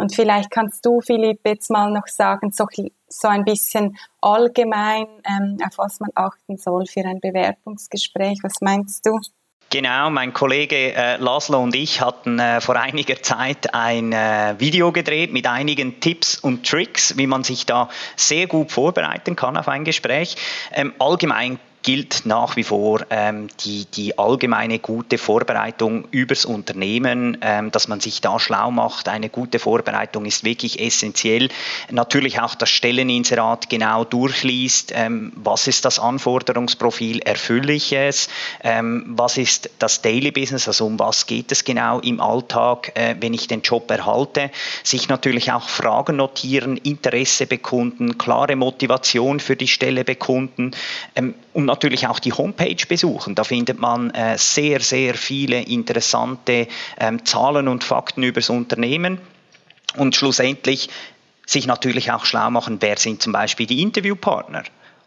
Und 0.00 0.14
vielleicht 0.14 0.50
kannst 0.50 0.86
du, 0.86 1.02
Philipp, 1.02 1.40
jetzt 1.44 1.70
mal 1.70 1.90
noch 1.92 2.06
sagen, 2.06 2.52
so, 2.52 2.66
so 3.06 3.28
ein 3.28 3.44
bisschen 3.44 3.98
allgemein, 4.22 5.06
ähm, 5.28 5.58
auf 5.62 5.76
was 5.76 6.00
man 6.00 6.08
achten 6.14 6.56
soll 6.56 6.86
für 6.86 7.04
ein 7.04 7.20
Bewerbungsgespräch. 7.20 8.38
Was 8.42 8.62
meinst 8.62 9.04
du? 9.04 9.20
Genau, 9.68 10.08
mein 10.08 10.32
Kollege 10.32 10.94
äh, 10.94 11.16
Laszlo 11.18 11.62
und 11.62 11.74
ich 11.76 12.00
hatten 12.00 12.38
äh, 12.38 12.62
vor 12.62 12.76
einiger 12.76 13.22
Zeit 13.22 13.74
ein 13.74 14.12
äh, 14.12 14.54
Video 14.58 14.90
gedreht 14.90 15.34
mit 15.34 15.46
einigen 15.46 16.00
Tipps 16.00 16.38
und 16.38 16.66
Tricks, 16.66 17.18
wie 17.18 17.26
man 17.26 17.44
sich 17.44 17.66
da 17.66 17.90
sehr 18.16 18.46
gut 18.46 18.72
vorbereiten 18.72 19.36
kann 19.36 19.58
auf 19.58 19.68
ein 19.68 19.84
Gespräch. 19.84 20.34
Ähm, 20.72 20.94
allgemein 20.98 21.60
gilt 21.82 22.26
nach 22.26 22.56
wie 22.56 22.64
vor 22.64 23.00
ähm, 23.10 23.48
die, 23.64 23.86
die 23.86 24.18
allgemeine 24.18 24.78
gute 24.78 25.16
Vorbereitung 25.16 26.04
übers 26.10 26.44
Unternehmen, 26.44 27.38
ähm, 27.40 27.70
dass 27.70 27.88
man 27.88 28.00
sich 28.00 28.20
da 28.20 28.38
schlau 28.38 28.70
macht. 28.70 29.08
Eine 29.08 29.30
gute 29.30 29.58
Vorbereitung 29.58 30.26
ist 30.26 30.44
wirklich 30.44 30.80
essentiell. 30.80 31.48
Natürlich 31.90 32.40
auch 32.40 32.54
das 32.54 32.68
Stelleninserat 32.68 33.70
genau 33.70 34.04
durchliest. 34.04 34.92
Ähm, 34.94 35.32
was 35.36 35.66
ist 35.66 35.84
das 35.84 35.98
Anforderungsprofil? 35.98 37.20
Erfülle 37.20 37.72
ich 37.72 37.92
es? 37.92 38.28
Ähm, 38.62 39.04
was 39.08 39.38
ist 39.38 39.70
das 39.78 40.02
Daily 40.02 40.32
Business? 40.32 40.68
Also 40.68 40.86
um 40.86 40.98
was 40.98 41.26
geht 41.26 41.50
es 41.50 41.64
genau 41.64 42.00
im 42.00 42.20
Alltag, 42.20 42.92
äh, 42.94 43.16
wenn 43.20 43.32
ich 43.32 43.46
den 43.46 43.62
Job 43.62 43.90
erhalte? 43.90 44.50
Sich 44.82 45.08
natürlich 45.08 45.50
auch 45.52 45.68
Fragen 45.68 46.16
notieren, 46.16 46.76
Interesse 46.76 47.46
bekunden, 47.46 48.18
klare 48.18 48.56
Motivation 48.56 49.40
für 49.40 49.56
die 49.56 49.68
Stelle 49.68 50.04
bekunden. 50.04 50.72
Und 51.52 51.64
natürlich 51.64 52.06
auch 52.06 52.20
die 52.20 52.32
Homepage 52.32 52.86
besuchen. 52.88 53.34
Da 53.34 53.44
findet 53.44 53.78
man 53.80 54.10
äh, 54.10 54.38
sehr, 54.38 54.80
sehr 54.80 55.14
viele 55.14 55.60
interessante 55.62 56.68
ähm, 56.98 57.24
Zahlen 57.24 57.66
und 57.66 57.82
Fakten 57.82 58.22
über 58.22 58.40
das 58.40 58.50
Unternehmen. 58.50 59.18
Und 59.96 60.14
schlussendlich 60.14 60.88
sich 61.44 61.66
natürlich 61.66 62.12
auch 62.12 62.24
schlau 62.24 62.50
machen, 62.50 62.76
wer 62.80 62.96
sind 62.96 63.20
zum 63.20 63.32
Beispiel 63.32 63.66
die 63.66 63.82
Interviewpartner. 63.82 64.62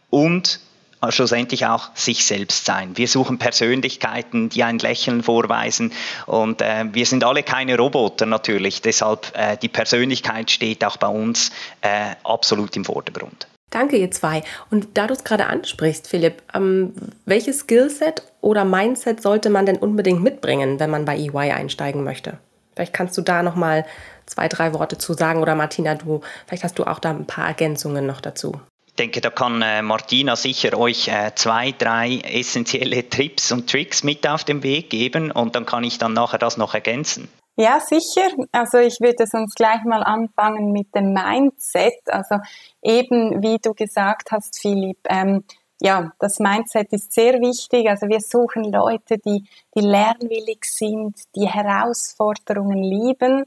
Und 0.09 0.59
äh, 1.03 1.11
schlussendlich 1.11 1.65
auch 1.65 1.89
sich 1.95 2.25
selbst 2.25 2.65
sein. 2.65 2.97
Wir 2.97 3.07
suchen 3.07 3.37
Persönlichkeiten, 3.37 4.49
die 4.49 4.63
ein 4.63 4.79
Lächeln 4.79 5.23
vorweisen 5.23 5.91
und 6.25 6.61
äh, 6.61 6.85
wir 6.91 7.05
sind 7.05 7.23
alle 7.23 7.43
keine 7.43 7.77
Roboter 7.77 8.25
natürlich. 8.25 8.81
Deshalb 8.81 9.31
äh, 9.35 9.57
die 9.57 9.69
Persönlichkeit 9.69 10.51
steht 10.51 10.83
auch 10.85 10.97
bei 10.97 11.07
uns 11.07 11.51
äh, 11.81 12.15
absolut 12.23 12.75
im 12.75 12.85
Vordergrund. 12.85 13.47
Danke, 13.73 13.97
ihr 13.97 14.11
zwei. 14.11 14.43
Und 14.69 14.99
da 14.99 15.07
du 15.07 15.13
es 15.13 15.23
gerade 15.23 15.47
ansprichst, 15.47 16.07
Philipp, 16.07 16.43
ähm, 16.53 16.93
welches 17.25 17.61
Skillset 17.61 18.21
oder 18.39 18.65
Mindset 18.65 19.19
sollte 19.19 19.49
man 19.49 19.65
denn 19.65 19.77
unbedingt 19.77 20.21
mitbringen, 20.21 20.79
wenn 20.79 20.91
man 20.91 21.05
bei 21.05 21.17
EY 21.17 21.51
einsteigen 21.51 22.03
möchte? 22.03 22.37
Vielleicht 22.75 22.93
kannst 22.93 23.17
du 23.17 23.23
da 23.23 23.41
noch 23.41 23.55
mal 23.55 23.83
zwei, 24.27 24.47
drei 24.47 24.73
Worte 24.75 24.99
zu 24.99 25.13
sagen 25.13 25.41
oder 25.41 25.55
Martina, 25.55 25.95
du, 25.95 26.21
vielleicht 26.45 26.63
hast 26.63 26.77
du 26.77 26.83
auch 26.83 26.99
da 26.99 27.09
ein 27.09 27.25
paar 27.25 27.47
Ergänzungen 27.47 28.05
noch 28.05 28.21
dazu. 28.21 28.61
Ich 28.85 28.93
denke, 28.93 29.21
da 29.21 29.31
kann 29.31 29.63
äh, 29.63 29.81
Martina 29.81 30.35
sicher 30.35 30.77
euch 30.77 31.07
äh, 31.07 31.31
zwei, 31.33 31.71
drei 31.71 32.19
essentielle 32.19 33.09
Tipps 33.09 33.51
und 33.51 33.67
Tricks 33.67 34.03
mit 34.03 34.27
auf 34.27 34.43
den 34.43 34.61
Weg 34.61 34.91
geben 34.91 35.31
und 35.31 35.55
dann 35.55 35.65
kann 35.65 35.83
ich 35.83 35.97
dann 35.97 36.13
nachher 36.13 36.37
das 36.37 36.57
noch 36.57 36.75
ergänzen. 36.75 37.27
Ja, 37.55 37.79
sicher. 37.79 38.29
Also 38.51 38.79
ich 38.79 38.99
würde 38.99 39.27
sonst 39.27 39.55
gleich 39.55 39.83
mal 39.83 40.01
anfangen 40.03 40.71
mit 40.71 40.93
dem 40.95 41.13
Mindset. 41.13 41.99
Also 42.07 42.37
eben, 42.81 43.43
wie 43.43 43.59
du 43.59 43.73
gesagt 43.73 44.31
hast, 44.31 44.59
Philipp, 44.59 44.97
ähm, 45.07 45.43
ja, 45.79 46.11
das 46.19 46.39
Mindset 46.39 46.91
ist 46.93 47.13
sehr 47.13 47.33
wichtig. 47.41 47.87
Also 47.87 48.07
wir 48.07 48.21
suchen 48.21 48.71
Leute, 48.71 49.19
die, 49.19 49.43
die 49.75 49.81
lernwillig 49.81 50.65
sind, 50.65 51.15
die 51.35 51.47
Herausforderungen 51.47 52.81
lieben, 52.81 53.45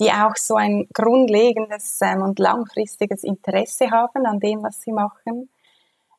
die 0.00 0.10
auch 0.10 0.36
so 0.36 0.54
ein 0.54 0.88
grundlegendes 0.94 1.98
ähm, 2.00 2.22
und 2.22 2.38
langfristiges 2.38 3.24
Interesse 3.24 3.90
haben 3.90 4.24
an 4.24 4.40
dem, 4.40 4.62
was 4.62 4.80
sie 4.80 4.92
machen. 4.92 5.50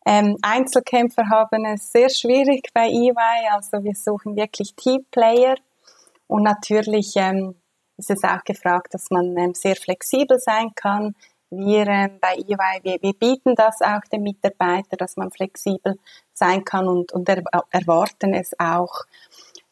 Ähm, 0.06 0.38
Einzelkämpfer 0.44 1.28
haben 1.30 1.66
es 1.66 1.92
sehr 1.92 2.10
schwierig 2.10 2.70
bei 2.74 2.88
EY, 2.88 3.50
also 3.52 3.84
wir 3.84 3.96
suchen 3.96 4.36
wirklich 4.36 4.76
Teamplayer 4.76 5.56
und 6.28 6.44
natürlich 6.44 7.14
ähm, 7.16 7.56
ist 7.98 8.12
es 8.12 8.24
auch 8.24 8.44
gefragt, 8.44 8.94
dass 8.94 9.10
man 9.10 9.38
ähm, 9.38 9.54
sehr 9.54 9.76
flexibel 9.76 10.40
sein 10.40 10.72
kann. 10.76 11.16
Wir 11.50 11.88
ähm, 11.88 12.20
bei 12.20 12.36
EY, 12.36 12.84
wir, 12.84 13.02
wir, 13.02 13.14
bieten 13.14 13.56
das 13.56 13.82
auch 13.82 14.02
den 14.12 14.24
Mitarbeitern, 14.24 14.98
dass 14.98 15.16
man 15.16 15.32
flexibel 15.32 15.98
sein 16.34 16.64
kann 16.64 16.88
und, 16.88 17.14
und 17.14 17.30
er, 17.30 17.44
erwarten 17.70 18.34
es 18.34 18.52
auch. 18.60 19.04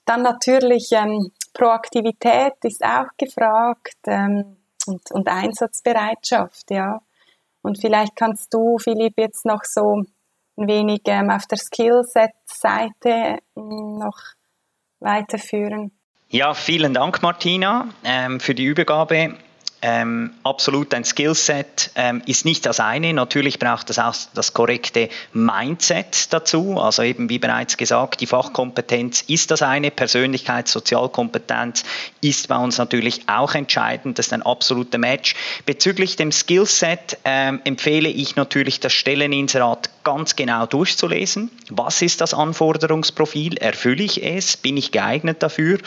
Dann 0.06 0.22
natürlich 0.22 0.92
ähm, 0.92 1.32
Proaktivität 1.54 2.54
ist 2.64 2.84
auch 2.84 3.08
gefragt 3.18 3.98
ähm, 4.08 4.58
und, 4.86 5.12
und 5.12 5.28
Einsatzbereitschaft, 5.28 6.72
ja. 6.72 7.02
Und 7.62 7.80
vielleicht 7.80 8.16
kannst 8.16 8.54
du, 8.54 8.78
Philipp, 8.78 9.14
jetzt 9.18 9.46
noch 9.46 9.64
so 9.64 10.02
ein 10.58 10.68
wenig 10.68 11.02
ähm, 11.06 11.30
auf 11.30 11.46
der 11.48 11.58
Skillset-Seite 11.58 13.40
ähm, 13.56 13.98
noch 13.98 14.20
weiterführen. 15.00 15.92
Ja, 16.34 16.56
vielen 16.56 16.96
Dank, 16.96 17.22
Martina, 17.22 17.90
ähm, 18.04 18.40
für 18.40 18.56
die 18.56 18.64
Übergabe 18.64 19.36
ähm, 19.84 20.32
absolut 20.44 20.94
ein 20.94 21.04
Skillset 21.04 21.92
ähm, 21.96 22.24
ist 22.26 22.46
nicht 22.46 22.66
das 22.66 22.80
eine. 22.80 23.14
Natürlich 23.14 23.60
braucht 23.60 23.90
es 23.90 24.00
auch 24.00 24.16
das 24.34 24.54
korrekte 24.54 25.10
Mindset 25.34 26.34
dazu. 26.34 26.80
Also 26.80 27.04
eben 27.04 27.30
wie 27.30 27.38
bereits 27.38 27.76
gesagt, 27.78 28.22
die 28.22 28.26
Fachkompetenz 28.26 29.22
ist 29.28 29.52
das 29.52 29.62
eine, 29.62 29.92
Persönlichkeit, 29.92 30.70
Sozialkompetenz 30.70 31.84
ist 32.22 32.48
bei 32.48 32.56
uns 32.56 32.78
natürlich 32.78 33.28
auch 33.28 33.54
entscheidend. 33.54 34.18
Das 34.18 34.28
ist 34.28 34.34
ein 34.34 34.42
absoluter 34.42 34.98
Match. 34.98 35.36
Bezüglich 35.68 36.16
dem 36.16 36.32
Skillset 36.32 37.20
ähm, 37.26 37.60
empfehle 37.66 38.10
ich 38.10 38.38
natürlich 38.38 38.80
das 38.80 38.94
Stelleninserat 38.94 39.90
ganz 40.04 40.36
genau 40.36 40.66
durchzulesen. 40.66 41.52
Was 41.70 42.02
ist 42.02 42.22
das 42.22 42.34
Anforderungsprofil? 42.34 43.58
Erfülle 43.58 44.04
ich 44.04 44.24
es? 44.24 44.58
Bin 44.58 44.78
ich 44.78 44.92
geeignet 44.92 45.44
dafür? 45.44 45.78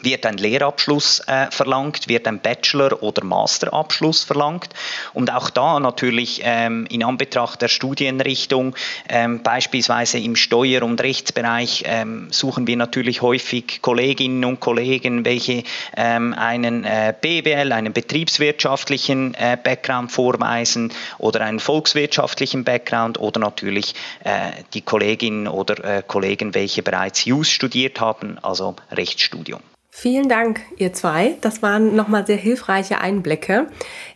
Wird 0.00 0.24
ein 0.24 0.38
Lehrabschluss 0.38 1.20
äh, 1.26 1.50
verlangt, 1.50 2.08
wird 2.08 2.26
ein 2.26 2.40
Bachelor- 2.40 3.02
oder 3.02 3.24
Masterabschluss 3.24 4.24
verlangt. 4.24 4.70
Und 5.12 5.32
auch 5.32 5.50
da 5.50 5.78
natürlich 5.80 6.40
ähm, 6.44 6.86
in 6.86 7.04
Anbetracht 7.04 7.60
der 7.60 7.68
Studienrichtung, 7.68 8.74
ähm, 9.08 9.42
beispielsweise 9.42 10.18
im 10.18 10.34
Steuer- 10.34 10.82
und 10.82 11.00
Rechtsbereich, 11.02 11.84
ähm, 11.86 12.28
suchen 12.30 12.66
wir 12.66 12.76
natürlich 12.76 13.20
häufig 13.20 13.80
Kolleginnen 13.82 14.44
und 14.46 14.60
Kollegen, 14.60 15.26
welche 15.26 15.62
ähm, 15.94 16.32
einen 16.32 16.84
äh, 16.84 17.14
BWL, 17.20 17.72
einen 17.72 17.92
betriebswirtschaftlichen 17.92 19.34
äh, 19.34 19.58
Background 19.62 20.10
vorweisen 20.10 20.90
oder 21.18 21.42
einen 21.42 21.60
volkswirtschaftlichen 21.60 22.64
Background 22.64 23.20
oder 23.20 23.40
natürlich 23.40 23.94
äh, 24.24 24.52
die 24.72 24.80
Kolleginnen 24.80 25.48
oder 25.48 25.84
äh, 25.84 26.02
Kollegen, 26.06 26.54
welche 26.54 26.82
bereits 26.82 27.26
Jus 27.26 27.50
studiert 27.50 28.00
haben, 28.00 28.38
also 28.42 28.74
Rechtsstudium. 28.90 29.60
Vielen 29.94 30.30
Dank, 30.30 30.62
ihr 30.78 30.94
zwei. 30.94 31.36
Das 31.42 31.60
waren 31.60 31.94
nochmal 31.94 32.26
sehr 32.26 32.38
hilfreiche 32.38 33.02
Einblicke 33.02 33.66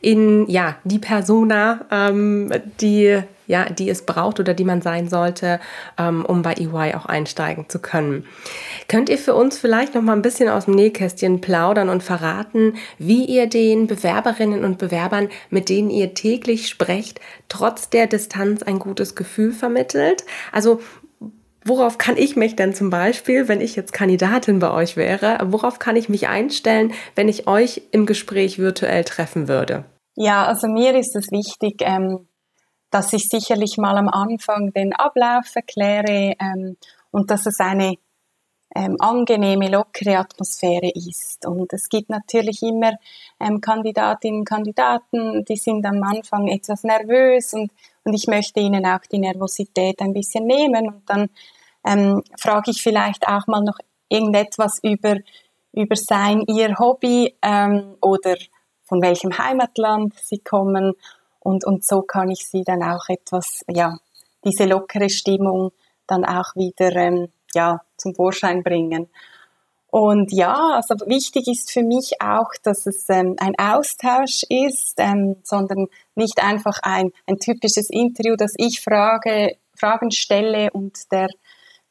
in 0.00 0.48
ja, 0.48 0.76
die 0.84 0.98
Persona, 0.98 1.84
ähm, 1.90 2.50
die, 2.80 3.20
ja, 3.46 3.66
die 3.66 3.90
es 3.90 4.06
braucht 4.06 4.40
oder 4.40 4.54
die 4.54 4.64
man 4.64 4.80
sein 4.80 5.06
sollte, 5.10 5.60
ähm, 5.98 6.24
um 6.24 6.40
bei 6.40 6.54
EY 6.54 6.94
auch 6.94 7.04
einsteigen 7.04 7.68
zu 7.68 7.78
können. 7.78 8.24
Könnt 8.88 9.10
ihr 9.10 9.18
für 9.18 9.34
uns 9.34 9.58
vielleicht 9.58 9.94
noch 9.94 10.00
mal 10.00 10.14
ein 10.14 10.22
bisschen 10.22 10.48
aus 10.48 10.64
dem 10.64 10.74
Nähkästchen 10.74 11.42
plaudern 11.42 11.90
und 11.90 12.02
verraten, 12.02 12.76
wie 12.98 13.26
ihr 13.26 13.46
den 13.46 13.86
Bewerberinnen 13.86 14.64
und 14.64 14.78
Bewerbern, 14.78 15.28
mit 15.50 15.68
denen 15.68 15.90
ihr 15.90 16.14
täglich 16.14 16.70
sprecht, 16.70 17.20
trotz 17.50 17.90
der 17.90 18.06
Distanz 18.06 18.62
ein 18.62 18.78
gutes 18.78 19.14
Gefühl 19.14 19.52
vermittelt? 19.52 20.24
Also 20.52 20.80
Worauf 21.66 21.98
kann 21.98 22.16
ich 22.16 22.36
mich 22.36 22.54
denn 22.54 22.74
zum 22.74 22.90
Beispiel, 22.90 23.48
wenn 23.48 23.60
ich 23.60 23.74
jetzt 23.74 23.92
Kandidatin 23.92 24.60
bei 24.60 24.70
euch 24.70 24.96
wäre, 24.96 25.38
worauf 25.46 25.80
kann 25.80 25.96
ich 25.96 26.08
mich 26.08 26.28
einstellen, 26.28 26.92
wenn 27.16 27.28
ich 27.28 27.48
euch 27.48 27.82
im 27.90 28.06
Gespräch 28.06 28.60
virtuell 28.60 29.02
treffen 29.02 29.48
würde? 29.48 29.84
Ja, 30.14 30.46
also 30.46 30.68
mir 30.68 30.94
ist 30.94 31.16
es 31.16 31.32
wichtig, 31.32 31.82
ähm, 31.82 32.28
dass 32.90 33.12
ich 33.12 33.28
sicherlich 33.28 33.78
mal 33.78 33.96
am 33.96 34.08
Anfang 34.08 34.72
den 34.72 34.92
Ablauf 34.92 35.46
erkläre 35.56 36.34
ähm, 36.40 36.76
und 37.10 37.32
dass 37.32 37.46
es 37.46 37.58
eine 37.58 37.96
ähm, 38.76 38.96
angenehme, 39.00 39.68
lockere 39.68 40.18
Atmosphäre 40.18 40.90
ist. 40.94 41.46
Und 41.46 41.72
es 41.72 41.88
gibt 41.88 42.10
natürlich 42.10 42.62
immer 42.62 42.92
ähm, 43.40 43.60
Kandidatinnen 43.60 44.40
und 44.40 44.44
Kandidaten, 44.44 45.44
die 45.44 45.56
sind 45.56 45.84
am 45.84 46.02
Anfang 46.04 46.46
etwas 46.46 46.84
nervös 46.84 47.54
und, 47.54 47.72
und 48.04 48.14
ich 48.14 48.28
möchte 48.28 48.60
ihnen 48.60 48.86
auch 48.86 49.00
die 49.10 49.18
Nervosität 49.18 50.00
ein 50.00 50.12
bisschen 50.12 50.46
nehmen 50.46 50.88
und 50.88 51.02
dann 51.10 51.28
ähm, 51.86 52.22
frage 52.38 52.70
ich 52.70 52.82
vielleicht 52.82 53.28
auch 53.28 53.46
mal 53.46 53.62
noch 53.62 53.78
irgendetwas 54.08 54.80
über, 54.82 55.16
über 55.72 55.96
sein, 55.96 56.42
ihr 56.46 56.78
Hobby 56.78 57.34
ähm, 57.42 57.96
oder 58.00 58.36
von 58.84 59.02
welchem 59.02 59.36
Heimatland 59.36 60.14
sie 60.18 60.38
kommen. 60.38 60.94
Und, 61.40 61.64
und 61.64 61.84
so 61.84 62.02
kann 62.02 62.30
ich 62.30 62.46
sie 62.46 62.62
dann 62.64 62.82
auch 62.82 63.08
etwas, 63.08 63.64
ja, 63.68 63.98
diese 64.44 64.64
lockere 64.64 65.10
Stimmung 65.10 65.72
dann 66.06 66.24
auch 66.24 66.54
wieder 66.54 66.94
ähm, 66.96 67.28
ja, 67.54 67.80
zum 67.96 68.14
Vorschein 68.14 68.62
bringen. 68.62 69.08
Und 69.88 70.32
ja, 70.32 70.54
also 70.74 70.94
wichtig 71.06 71.48
ist 71.48 71.72
für 71.72 71.82
mich 71.82 72.20
auch, 72.20 72.50
dass 72.62 72.86
es 72.86 73.08
ähm, 73.08 73.36
ein 73.38 73.54
Austausch 73.58 74.42
ist, 74.48 74.94
ähm, 74.98 75.36
sondern 75.42 75.86
nicht 76.14 76.42
einfach 76.42 76.80
ein, 76.82 77.12
ein 77.26 77.38
typisches 77.38 77.88
Interview, 77.90 78.36
dass 78.36 78.54
ich 78.58 78.82
Frage, 78.82 79.56
Fragen 79.74 80.10
stelle 80.10 80.70
und 80.72 81.10
der 81.12 81.28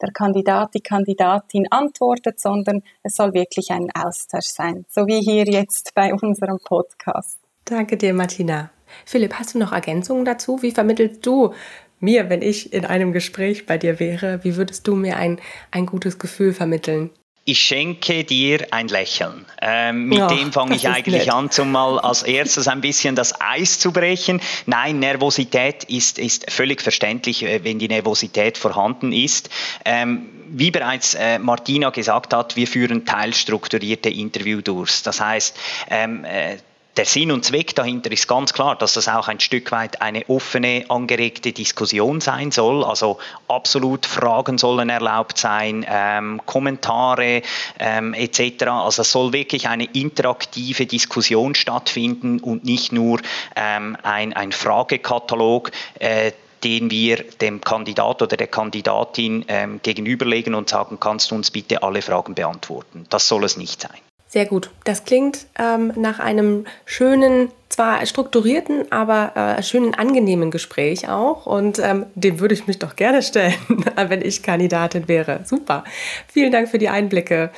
der 0.05 0.13
Kandidat, 0.13 0.73
die 0.73 0.81
Kandidatin 0.81 1.67
antwortet, 1.71 2.39
sondern 2.39 2.81
es 3.03 3.15
soll 3.15 3.33
wirklich 3.33 3.71
ein 3.71 3.89
Austausch 3.93 4.45
sein, 4.45 4.85
so 4.89 5.07
wie 5.07 5.19
hier 5.19 5.45
jetzt 5.45 5.93
bei 5.95 6.13
unserem 6.13 6.59
Podcast. 6.63 7.39
Danke 7.65 7.97
dir, 7.97 8.13
Martina. 8.13 8.69
Philipp, 9.05 9.33
hast 9.33 9.55
du 9.55 9.59
noch 9.59 9.71
Ergänzungen 9.71 10.25
dazu? 10.25 10.61
Wie 10.61 10.71
vermittelst 10.71 11.25
du 11.25 11.53
mir, 11.99 12.29
wenn 12.29 12.41
ich 12.41 12.73
in 12.73 12.85
einem 12.85 13.11
Gespräch 13.11 13.65
bei 13.65 13.77
dir 13.77 13.99
wäre, 13.99 14.43
wie 14.43 14.55
würdest 14.55 14.87
du 14.87 14.95
mir 14.95 15.17
ein, 15.17 15.39
ein 15.71 15.85
gutes 15.85 16.19
Gefühl 16.19 16.53
vermitteln? 16.53 17.09
Ich 17.47 17.59
schenke 17.59 18.23
dir 18.23 18.65
ein 18.71 18.87
Lächeln. 18.87 19.45
Ähm, 19.61 20.05
mit 20.05 20.17
ja, 20.17 20.27
dem 20.27 20.51
fange 20.51 20.75
ich 20.75 20.89
eigentlich 20.89 21.27
nett. 21.27 21.33
an, 21.33 21.49
um 21.59 21.71
mal 21.71 21.99
als 21.99 22.23
erstes 22.23 22.67
ein 22.67 22.81
bisschen 22.81 23.15
das 23.15 23.39
Eis 23.39 23.77
zu 23.77 23.91
brechen. 23.91 24.41
Nein, 24.65 24.97
Nervosität 24.97 25.83
ist, 25.83 26.17
ist 26.17 26.51
völlig 26.51 26.81
verständlich, 26.81 27.43
äh, 27.43 27.63
wenn 27.63 27.77
die 27.77 27.87
Nervosität 27.87 28.57
vorhanden 28.57 29.11
ist. 29.11 29.51
Ähm, 29.85 30.27
wie 30.47 30.71
bereits 30.71 31.13
äh, 31.13 31.37
Martina 31.37 31.91
gesagt 31.91 32.33
hat, 32.33 32.55
wir 32.55 32.65
führen 32.65 33.05
teilstrukturierte 33.05 34.09
Interview 34.09 34.61
durch. 34.61 35.03
Das 35.03 35.21
heißt, 35.21 35.55
ähm, 35.91 36.25
äh, 36.25 36.57
der 36.97 37.05
Sinn 37.05 37.31
und 37.31 37.43
Zweck 37.43 37.75
dahinter 37.75 38.11
ist 38.11 38.27
ganz 38.27 38.53
klar, 38.53 38.77
dass 38.77 38.93
das 38.93 39.07
auch 39.07 39.27
ein 39.27 39.39
Stück 39.39 39.71
weit 39.71 40.01
eine 40.01 40.27
offene, 40.29 40.85
angeregte 40.87 41.51
Diskussion 41.51 42.21
sein 42.21 42.51
soll. 42.51 42.83
Also 42.83 43.17
absolut 43.47 44.05
Fragen 44.05 44.57
sollen 44.57 44.89
erlaubt 44.89 45.37
sein, 45.37 45.85
ähm, 45.89 46.41
Kommentare 46.45 47.41
ähm, 47.79 48.13
etc. 48.13 48.67
Also 48.67 49.01
es 49.01 49.11
soll 49.11 49.33
wirklich 49.33 49.67
eine 49.67 49.85
interaktive 49.85 50.85
Diskussion 50.85 51.55
stattfinden 51.55 52.39
und 52.39 52.63
nicht 52.63 52.91
nur 52.91 53.19
ähm, 53.55 53.97
ein, 54.03 54.33
ein 54.33 54.51
Fragekatalog, 54.51 55.71
äh, 55.99 56.31
den 56.63 56.89
wir 56.89 57.17
dem 57.41 57.61
Kandidat 57.61 58.21
oder 58.21 58.37
der 58.37 58.47
Kandidatin 58.47 59.45
ähm, 59.49 59.81
gegenüberlegen 59.83 60.55
und 60.55 60.69
sagen, 60.69 60.99
kannst 60.99 61.31
du 61.31 61.35
uns 61.35 61.51
bitte 61.51 61.83
alle 61.83 62.01
Fragen 62.01 62.35
beantworten. 62.35 63.05
Das 63.09 63.27
soll 63.27 63.43
es 63.43 63.57
nicht 63.57 63.81
sein. 63.81 64.04
Sehr 64.35 64.45
gut. 64.45 64.69
Das 64.83 65.05
klingt 65.05 65.45
ähm, 65.57 65.93
nach 65.95 66.19
einem 66.19 66.65
schönen, 66.83 67.53
zwar 67.69 68.05
strukturierten, 68.05 68.91
aber 68.91 69.31
äh, 69.33 69.63
schönen, 69.63 69.93
angenehmen 69.93 70.51
Gespräch 70.51 71.07
auch. 71.07 71.45
Und 71.45 71.79
ähm, 71.79 72.07
dem 72.15 72.41
würde 72.41 72.53
ich 72.53 72.67
mich 72.67 72.77
doch 72.77 72.97
gerne 72.97 73.21
stellen, 73.21 73.55
wenn 73.95 74.21
ich 74.21 74.43
Kandidatin 74.43 75.07
wäre. 75.07 75.39
Super. 75.45 75.85
Vielen 76.27 76.51
Dank 76.51 76.67
für 76.67 76.79
die 76.79 76.89
Einblicke. 76.89 77.51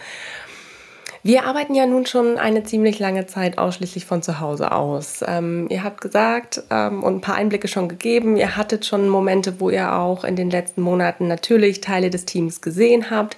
Wir 1.27 1.45
arbeiten 1.45 1.75
ja 1.75 1.85
nun 1.85 2.05
schon 2.05 2.37
eine 2.37 2.63
ziemlich 2.63 2.99
lange 2.99 3.25
Zeit 3.25 3.57
ausschließlich 3.57 4.05
von 4.05 4.21
zu 4.21 4.39
Hause 4.39 4.71
aus. 4.71 5.25
Ähm, 5.27 5.67
ihr 5.69 5.83
habt 5.83 5.99
gesagt 5.99 6.63
ähm, 6.69 7.03
und 7.03 7.15
ein 7.15 7.21
paar 7.21 7.35
Einblicke 7.35 7.67
schon 7.67 7.89
gegeben, 7.89 8.37
ihr 8.37 8.55
hattet 8.55 8.85
schon 8.85 9.09
Momente, 9.09 9.59
wo 9.59 9.69
ihr 9.69 9.93
auch 9.93 10.23
in 10.23 10.37
den 10.37 10.49
letzten 10.49 10.81
Monaten 10.81 11.27
natürlich 11.27 11.81
Teile 11.81 12.09
des 12.09 12.23
Teams 12.23 12.61
gesehen 12.61 13.09
habt, 13.09 13.35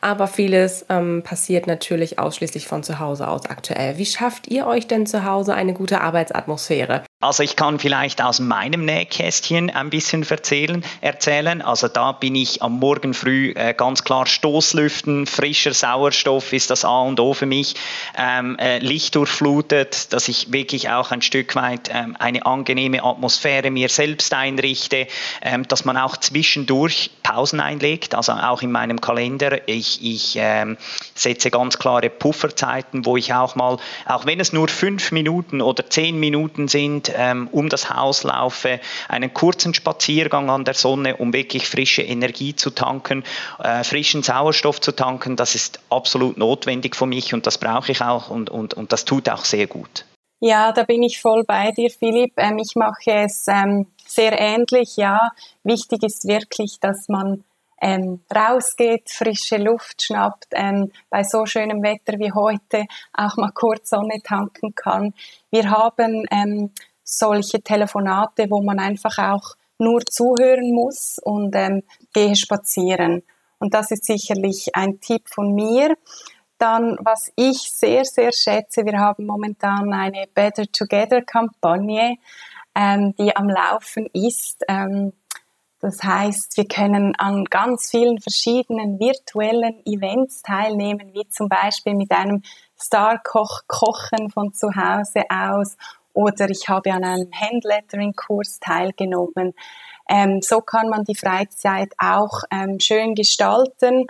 aber 0.00 0.26
vieles 0.26 0.86
ähm, 0.88 1.22
passiert 1.22 1.66
natürlich 1.66 2.18
ausschließlich 2.18 2.66
von 2.66 2.82
zu 2.82 2.98
Hause 2.98 3.28
aus 3.28 3.46
aktuell. 3.46 3.98
Wie 3.98 4.06
schafft 4.06 4.48
ihr 4.48 4.66
euch 4.66 4.86
denn 4.86 5.06
zu 5.06 5.24
Hause 5.24 5.54
eine 5.54 5.74
gute 5.74 6.00
Arbeitsatmosphäre? 6.00 7.02
Also 7.22 7.42
ich 7.42 7.54
kann 7.54 7.78
vielleicht 7.78 8.22
aus 8.22 8.40
meinem 8.40 8.86
Nähkästchen 8.86 9.68
ein 9.68 9.90
bisschen 9.90 10.22
erzählen. 10.28 10.82
erzählen. 11.02 11.60
Also 11.60 11.88
da 11.88 12.12
bin 12.12 12.34
ich 12.34 12.62
am 12.62 12.78
Morgen 12.78 13.12
früh 13.12 13.52
äh, 13.56 13.74
ganz 13.74 14.04
klar 14.04 14.24
Stoßlüften, 14.24 15.26
frischer 15.26 15.74
Sauerstoff 15.74 16.54
ist 16.54 16.70
das 16.70 16.86
A 16.86 17.02
und 17.02 17.20
O 17.20 17.34
für 17.34 17.44
mich, 17.44 17.74
ähm, 18.16 18.56
äh, 18.58 18.78
Licht 18.78 19.16
durchflutet, 19.16 20.14
dass 20.14 20.28
ich 20.28 20.50
wirklich 20.50 20.88
auch 20.88 21.10
ein 21.10 21.20
Stück 21.20 21.54
weit 21.56 21.90
ähm, 21.92 22.16
eine 22.18 22.46
angenehme 22.46 23.04
Atmosphäre 23.04 23.70
mir 23.70 23.90
selbst 23.90 24.32
einrichte, 24.32 25.06
ähm, 25.42 25.68
dass 25.68 25.84
man 25.84 25.98
auch 25.98 26.16
zwischendurch 26.16 27.10
Pausen 27.22 27.60
einlegt, 27.60 28.14
also 28.14 28.32
auch 28.32 28.62
in 28.62 28.72
meinem 28.72 28.98
Kalender. 29.00 29.68
Ich, 29.68 29.89
ich 30.00 30.36
ähm, 30.36 30.76
setze 31.14 31.50
ganz 31.50 31.78
klare 31.78 32.10
Pufferzeiten, 32.10 33.04
wo 33.06 33.16
ich 33.16 33.34
auch 33.34 33.56
mal, 33.56 33.78
auch 34.06 34.26
wenn 34.26 34.40
es 34.40 34.52
nur 34.52 34.68
fünf 34.68 35.12
Minuten 35.12 35.60
oder 35.60 35.88
zehn 35.88 36.18
Minuten 36.18 36.68
sind, 36.68 37.12
ähm, 37.14 37.48
um 37.52 37.68
das 37.68 37.90
Haus 37.90 38.22
laufe, 38.22 38.80
einen 39.08 39.34
kurzen 39.34 39.74
Spaziergang 39.74 40.50
an 40.50 40.64
der 40.64 40.74
Sonne, 40.74 41.16
um 41.16 41.32
wirklich 41.32 41.68
frische 41.68 42.02
Energie 42.02 42.54
zu 42.54 42.70
tanken, 42.70 43.24
äh, 43.58 43.84
frischen 43.84 44.22
Sauerstoff 44.22 44.80
zu 44.80 44.92
tanken, 44.92 45.36
das 45.36 45.54
ist 45.54 45.80
absolut 45.90 46.36
notwendig 46.36 46.96
für 46.96 47.06
mich 47.06 47.34
und 47.34 47.46
das 47.46 47.58
brauche 47.58 47.92
ich 47.92 48.00
auch 48.02 48.30
und, 48.30 48.50
und, 48.50 48.74
und 48.74 48.92
das 48.92 49.04
tut 49.04 49.28
auch 49.28 49.44
sehr 49.44 49.66
gut. 49.66 50.04
Ja, 50.40 50.72
da 50.72 50.84
bin 50.84 51.02
ich 51.02 51.20
voll 51.20 51.44
bei 51.44 51.70
dir, 51.70 51.90
Philipp. 51.90 52.32
Ähm, 52.38 52.58
ich 52.58 52.74
mache 52.74 53.24
es 53.24 53.46
ähm, 53.46 53.86
sehr 54.06 54.38
ähnlich. 54.40 54.96
Ja, 54.96 55.30
wichtig 55.64 56.02
ist 56.02 56.26
wirklich, 56.26 56.78
dass 56.80 57.08
man 57.08 57.44
ähm, 57.80 58.20
rausgeht, 58.34 59.10
frische 59.10 59.56
Luft 59.56 60.02
schnappt, 60.02 60.48
ähm, 60.52 60.92
bei 61.08 61.22
so 61.22 61.46
schönem 61.46 61.82
Wetter 61.82 62.18
wie 62.18 62.32
heute 62.32 62.86
auch 63.12 63.36
mal 63.36 63.52
kurz 63.52 63.90
Sonne 63.90 64.20
tanken 64.22 64.74
kann. 64.74 65.14
Wir 65.50 65.70
haben 65.70 66.26
ähm, 66.30 66.72
solche 67.02 67.60
Telefonate, 67.60 68.46
wo 68.50 68.62
man 68.62 68.78
einfach 68.78 69.18
auch 69.18 69.54
nur 69.78 70.00
zuhören 70.04 70.72
muss 70.72 71.18
und 71.22 71.54
ähm, 71.56 71.82
gehe 72.12 72.36
spazieren. 72.36 73.22
Und 73.58 73.74
das 73.74 73.90
ist 73.90 74.04
sicherlich 74.04 74.74
ein 74.74 75.00
Tipp 75.00 75.22
von 75.28 75.54
mir. 75.54 75.96
Dann, 76.58 76.98
was 77.00 77.32
ich 77.36 77.70
sehr, 77.72 78.04
sehr 78.04 78.32
schätze, 78.32 78.84
wir 78.84 78.98
haben 78.98 79.26
momentan 79.26 79.92
eine 79.92 80.26
Better 80.34 80.66
Together 80.70 81.22
Kampagne, 81.22 82.16
ähm, 82.74 83.14
die 83.18 83.34
am 83.34 83.48
Laufen 83.48 84.06
ist. 84.12 84.62
Ähm, 84.68 85.12
das 85.80 86.02
heißt, 86.02 86.58
wir 86.58 86.66
können 86.66 87.14
an 87.16 87.44
ganz 87.44 87.90
vielen 87.90 88.20
verschiedenen 88.20 89.00
virtuellen 89.00 89.84
Events 89.86 90.42
teilnehmen, 90.42 91.12
wie 91.14 91.26
zum 91.30 91.48
Beispiel 91.48 91.94
mit 91.94 92.10
einem 92.10 92.42
Star-Koch 92.78 93.62
kochen 93.66 94.30
von 94.30 94.52
zu 94.52 94.68
Hause 94.74 95.24
aus 95.30 95.76
oder 96.12 96.50
ich 96.50 96.68
habe 96.68 96.92
an 96.92 97.04
einem 97.04 97.30
Handlettering-Kurs 97.32 98.60
teilgenommen. 98.60 99.54
Ähm, 100.08 100.42
so 100.42 100.60
kann 100.60 100.88
man 100.88 101.04
die 101.04 101.14
Freizeit 101.14 101.92
auch 101.98 102.42
ähm, 102.50 102.78
schön 102.78 103.14
gestalten 103.14 104.06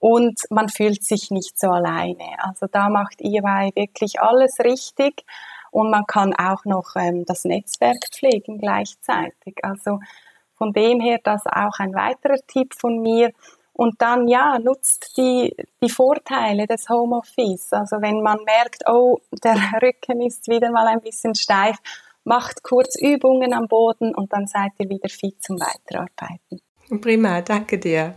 und 0.00 0.40
man 0.50 0.68
fühlt 0.68 1.04
sich 1.04 1.30
nicht 1.30 1.58
so 1.58 1.68
alleine. 1.68 2.24
Also 2.38 2.66
da 2.66 2.88
macht 2.88 3.20
EY 3.20 3.70
wirklich 3.76 4.20
alles 4.20 4.58
richtig 4.60 5.24
und 5.70 5.90
man 5.90 6.06
kann 6.06 6.34
auch 6.34 6.64
noch 6.64 6.96
ähm, 6.96 7.24
das 7.26 7.44
Netzwerk 7.44 7.98
pflegen 8.10 8.58
gleichzeitig. 8.58 9.56
Also 9.62 10.00
von 10.62 10.72
dem 10.72 11.00
her 11.00 11.18
das 11.24 11.44
auch 11.46 11.80
ein 11.80 11.92
weiterer 11.92 12.38
Tipp 12.46 12.72
von 12.78 13.02
mir. 13.02 13.32
Und 13.72 14.00
dann, 14.00 14.28
ja, 14.28 14.60
nutzt 14.60 15.16
die, 15.16 15.56
die 15.82 15.90
Vorteile 15.90 16.68
des 16.68 16.88
Homeoffice. 16.88 17.72
Also 17.72 17.96
wenn 18.00 18.22
man 18.22 18.38
merkt, 18.44 18.84
oh, 18.88 19.18
der 19.42 19.56
Rücken 19.82 20.20
ist 20.20 20.46
wieder 20.46 20.70
mal 20.70 20.86
ein 20.86 21.00
bisschen 21.00 21.34
steif, 21.34 21.76
macht 22.22 22.62
kurz 22.62 22.94
Übungen 22.94 23.52
am 23.54 23.66
Boden 23.66 24.14
und 24.14 24.32
dann 24.32 24.46
seid 24.46 24.70
ihr 24.78 24.88
wieder 24.88 25.08
fit 25.08 25.42
zum 25.42 25.58
Weiterarbeiten. 25.58 26.60
Prima, 27.00 27.40
danke 27.40 27.80
dir. 27.80 28.14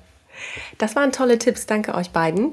Das 0.77 0.95
waren 0.95 1.11
tolle 1.11 1.39
Tipps, 1.39 1.65
danke 1.65 1.95
euch 1.95 2.11
beiden. 2.11 2.51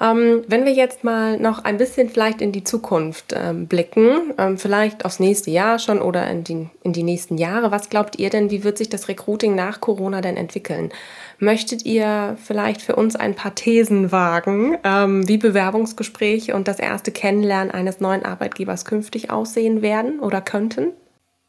Ähm, 0.00 0.44
wenn 0.46 0.64
wir 0.64 0.72
jetzt 0.72 1.02
mal 1.02 1.38
noch 1.38 1.64
ein 1.64 1.76
bisschen 1.76 2.08
vielleicht 2.08 2.40
in 2.40 2.52
die 2.52 2.62
Zukunft 2.62 3.34
ähm, 3.36 3.66
blicken, 3.66 4.32
ähm, 4.38 4.56
vielleicht 4.56 5.04
aufs 5.04 5.18
nächste 5.18 5.50
Jahr 5.50 5.78
schon 5.78 6.00
oder 6.00 6.28
in 6.30 6.44
die, 6.44 6.68
in 6.82 6.92
die 6.92 7.02
nächsten 7.02 7.36
Jahre, 7.36 7.70
was 7.70 7.88
glaubt 7.88 8.18
ihr 8.18 8.30
denn, 8.30 8.50
wie 8.50 8.62
wird 8.62 8.78
sich 8.78 8.88
das 8.88 9.08
Recruiting 9.08 9.54
nach 9.54 9.80
Corona 9.80 10.20
denn 10.20 10.36
entwickeln? 10.36 10.90
Möchtet 11.38 11.84
ihr 11.84 12.36
vielleicht 12.42 12.82
für 12.82 12.96
uns 12.96 13.16
ein 13.16 13.34
paar 13.34 13.54
Thesen 13.54 14.12
wagen, 14.12 14.78
ähm, 14.84 15.26
wie 15.28 15.38
Bewerbungsgespräche 15.38 16.54
und 16.54 16.68
das 16.68 16.78
erste 16.78 17.10
Kennenlernen 17.10 17.72
eines 17.72 18.00
neuen 18.00 18.24
Arbeitgebers 18.24 18.84
künftig 18.84 19.30
aussehen 19.30 19.82
werden 19.82 20.20
oder 20.20 20.40
könnten? 20.40 20.92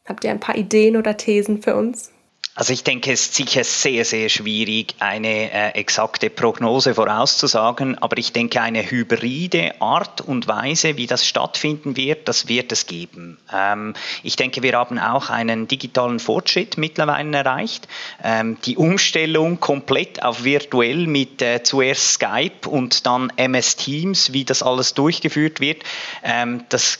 Habt 0.06 0.24
ihr 0.24 0.30
ein 0.30 0.40
paar 0.40 0.56
Ideen 0.56 0.96
oder 0.96 1.16
Thesen 1.16 1.62
für 1.62 1.76
uns? 1.76 2.10
Also 2.56 2.72
ich 2.72 2.82
denke, 2.82 3.12
es 3.12 3.26
ist 3.26 3.34
sicher 3.36 3.62
sehr, 3.62 4.04
sehr 4.04 4.28
schwierig, 4.28 4.96
eine 4.98 5.52
äh, 5.52 5.68
exakte 5.78 6.30
Prognose 6.30 6.94
vorauszusagen, 6.94 7.96
aber 7.98 8.18
ich 8.18 8.32
denke, 8.32 8.60
eine 8.60 8.90
hybride 8.90 9.80
Art 9.80 10.20
und 10.20 10.48
Weise, 10.48 10.96
wie 10.96 11.06
das 11.06 11.26
stattfinden 11.26 11.96
wird, 11.96 12.26
das 12.26 12.48
wird 12.48 12.72
es 12.72 12.86
geben. 12.86 13.38
Ähm, 13.54 13.94
ich 14.24 14.34
denke, 14.34 14.64
wir 14.64 14.72
haben 14.72 14.98
auch 14.98 15.30
einen 15.30 15.68
digitalen 15.68 16.18
Fortschritt 16.18 16.76
mittlerweile 16.76 17.36
erreicht. 17.36 17.86
Ähm, 18.22 18.58
die 18.64 18.76
Umstellung 18.76 19.60
komplett 19.60 20.22
auf 20.24 20.42
virtuell 20.42 21.06
mit 21.06 21.40
äh, 21.42 21.62
zuerst 21.62 22.14
Skype 22.14 22.68
und 22.68 23.06
dann 23.06 23.32
MS 23.36 23.76
Teams, 23.76 24.32
wie 24.32 24.44
das 24.44 24.64
alles 24.64 24.94
durchgeführt 24.94 25.60
wird, 25.60 25.84
ähm, 26.24 26.64
das 26.68 26.98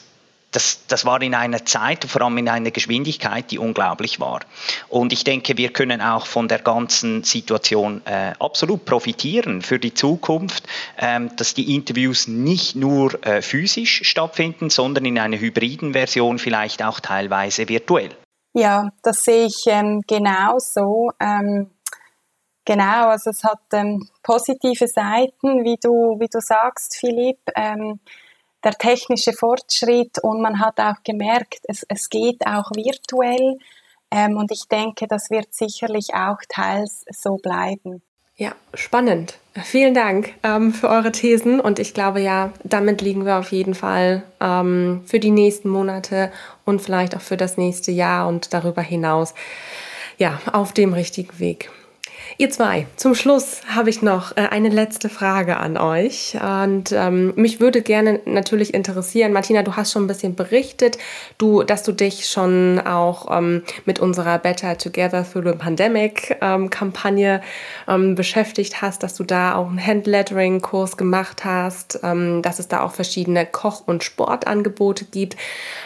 das, 0.51 0.87
das 0.89 1.05
war 1.05 1.23
in 1.23 1.35
einer 1.35 1.65
Zeit, 1.65 2.05
vor 2.05 2.23
allem 2.23 2.39
in 2.39 2.49
einer 2.49 2.71
Geschwindigkeit, 2.71 3.51
die 3.51 3.59
unglaublich 3.59 4.19
war. 4.19 4.41
Und 4.89 5.13
ich 5.13 5.25
denke, 5.25 5.57
wir 5.57 5.73
können 5.73 6.01
auch 6.01 6.27
von 6.27 6.49
der 6.49 6.59
ganzen 6.59 7.23
Situation 7.23 8.03
äh, 8.05 8.33
absolut 8.39 8.85
profitieren 8.85 9.63
für 9.63 9.79
die 9.79 9.95
Zukunft, 9.95 10.67
ähm, 10.99 11.31
dass 11.37 11.55
die 11.55 11.75
Interviews 11.75 12.27
nicht 12.27 12.75
nur 12.75 13.25
äh, 13.25 13.43
physisch 13.43 14.03
stattfinden, 14.05 14.71
sondern 14.71 15.05
in 15.05 15.19
einer 15.19 15.39
hybriden 15.39 15.93
Version 15.93 16.39
vielleicht 16.39 16.83
auch 16.83 17.01
teilweise 17.01 17.69
virtuell. 17.69 18.11
Ja, 18.53 18.91
das 19.03 19.23
sehe 19.23 19.47
ich 19.47 19.65
ähm, 19.67 20.03
genau 20.09 20.59
so. 20.59 21.11
Ähm, 21.21 21.71
genau, 22.65 23.09
also 23.09 23.31
es 23.31 23.45
hat 23.45 23.61
ähm, 23.73 24.09
positive 24.25 24.89
Seiten, 24.89 25.65
wie 25.65 25.77
du, 25.81 26.19
wie 26.19 26.27
du 26.27 26.41
sagst, 26.41 26.97
Philipp. 26.99 27.39
Ähm, 27.55 28.01
der 28.64 28.73
technische 28.73 29.33
Fortschritt 29.33 30.18
und 30.23 30.40
man 30.40 30.61
hat 30.61 30.79
auch 30.79 31.03
gemerkt, 31.05 31.61
es, 31.64 31.85
es 31.88 32.09
geht 32.11 32.46
auch 32.46 32.70
virtuell 32.75 33.59
ähm, 34.11 34.37
und 34.37 34.51
ich 34.51 34.68
denke, 34.68 35.07
das 35.07 35.31
wird 35.31 35.55
sicherlich 35.55 36.14
auch 36.14 36.38
teils 36.49 37.05
so 37.11 37.37
bleiben. 37.37 38.03
Ja, 38.37 38.55
spannend. 38.73 39.38
Vielen 39.64 39.92
Dank 39.92 40.33
ähm, 40.42 40.73
für 40.73 40.88
eure 40.88 41.12
Thesen 41.12 41.61
und 41.61 41.79
ich 41.79 41.92
glaube 41.92 42.20
ja, 42.20 42.53
damit 42.64 43.03
liegen 43.03 43.27
wir 43.27 43.38
auf 43.38 43.53
jeden 43.53 43.75
Fall 43.75 44.23
ähm, 44.40 45.03
für 45.05 45.20
die 45.20 45.31
nächsten 45.31 45.68
Monate 45.68 46.33
und 46.64 46.81
vielleicht 46.81 47.14
auch 47.14 47.20
für 47.20 47.37
das 47.37 47.59
nächste 47.59 47.92
Jahr 47.92 48.29
und 48.29 48.55
darüber 48.55 48.81
hinaus 48.81 49.35
ja 50.16 50.40
auf 50.53 50.73
dem 50.73 50.94
richtigen 50.94 51.38
Weg. 51.38 51.70
Ihr 52.40 52.48
zwei, 52.48 52.87
zum 52.96 53.14
Schluss 53.14 53.61
habe 53.68 53.90
ich 53.90 54.00
noch 54.00 54.35
äh, 54.35 54.48
eine 54.48 54.70
letzte 54.70 55.11
Frage 55.11 55.59
an 55.59 55.76
euch. 55.76 56.38
Und 56.40 56.90
ähm, 56.90 57.35
mich 57.37 57.61
würde 57.61 57.83
gerne 57.83 58.20
natürlich 58.24 58.72
interessieren, 58.72 59.35
Martina, 59.35 59.62
du 59.62 59.76
hast 59.76 59.92
schon 59.92 60.05
ein 60.05 60.07
bisschen 60.07 60.37
berichtet, 60.37 60.96
du, 61.37 61.64
dass 61.64 61.83
du 61.83 61.92
dich 61.92 62.31
schon 62.31 62.81
auch 62.81 63.26
ähm, 63.31 63.62
mit 63.85 63.98
unserer 63.98 64.38
Better 64.38 64.79
Together 64.79 65.22
Through 65.31 65.53
the 65.53 65.59
Pandemic 65.59 66.38
ähm, 66.40 66.70
Kampagne 66.70 67.42
ähm, 67.87 68.14
beschäftigt 68.14 68.81
hast, 68.81 69.03
dass 69.03 69.16
du 69.16 69.24
da 69.24 69.57
auch 69.57 69.68
einen 69.68 69.87
Handlettering-Kurs 69.87 70.96
gemacht 70.96 71.44
hast, 71.44 72.00
ähm, 72.03 72.40
dass 72.40 72.59
es 72.59 72.68
da 72.68 72.81
auch 72.81 72.92
verschiedene 72.92 73.44
Koch- 73.44 73.87
und 73.87 74.03
Sportangebote 74.03 75.05
gibt. 75.05 75.37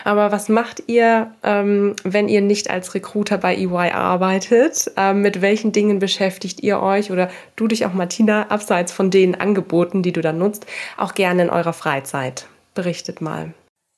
Aber 0.04 0.30
was 0.30 0.48
macht 0.48 0.84
ihr, 0.86 1.32
ähm, 1.42 1.96
wenn 2.04 2.28
ihr 2.28 2.42
nicht 2.42 2.70
als 2.70 2.94
Recruiter 2.94 3.38
bei 3.38 3.56
EY 3.56 3.90
arbeitet? 3.90 4.92
mit 5.14 5.40
welchen 5.40 5.72
Dingen 5.72 5.98
beschäftigt 5.98 6.43
beschäftigt 6.44 6.62
ihr 6.62 6.80
euch 6.80 7.10
oder 7.10 7.30
du 7.56 7.68
dich 7.68 7.86
auch, 7.86 7.94
Martina, 7.94 8.50
abseits 8.50 8.92
von 8.92 9.10
den 9.10 9.34
Angeboten, 9.34 10.02
die 10.02 10.12
du 10.12 10.20
dann 10.20 10.38
nutzt, 10.38 10.66
auch 10.98 11.14
gerne 11.14 11.44
in 11.44 11.50
eurer 11.50 11.72
Freizeit? 11.72 12.46
Berichtet 12.74 13.20
mal. 13.20 13.54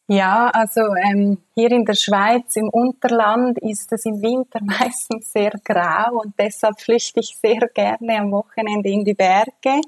Ja, 0.08 0.50
also 0.50 0.82
ähm, 0.94 1.38
hier 1.56 1.72
in 1.72 1.84
der 1.84 1.94
Schweiz 1.94 2.54
im 2.54 2.68
Unterland 2.68 3.58
ist 3.58 3.92
es 3.92 4.04
im 4.04 4.22
Winter 4.22 4.60
meistens 4.62 5.32
sehr 5.32 5.52
grau 5.64 6.20
und 6.22 6.34
deshalb 6.38 6.80
flüchte 6.80 7.18
ich 7.18 7.36
sehr 7.42 7.68
gerne 7.74 8.20
am 8.20 8.30
Wochenende 8.30 8.88
in 8.88 9.04
die 9.04 9.14
Berge. 9.14 9.80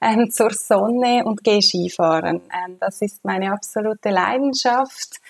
ähm, 0.00 0.30
zur 0.30 0.52
Sonne 0.52 1.22
und 1.26 1.44
gehe 1.44 1.60
Skifahren. 1.60 2.40
Ähm, 2.50 2.78
das 2.80 3.02
ist 3.02 3.22
meine 3.22 3.52
absolute 3.52 4.08
Leidenschaft. 4.08 5.20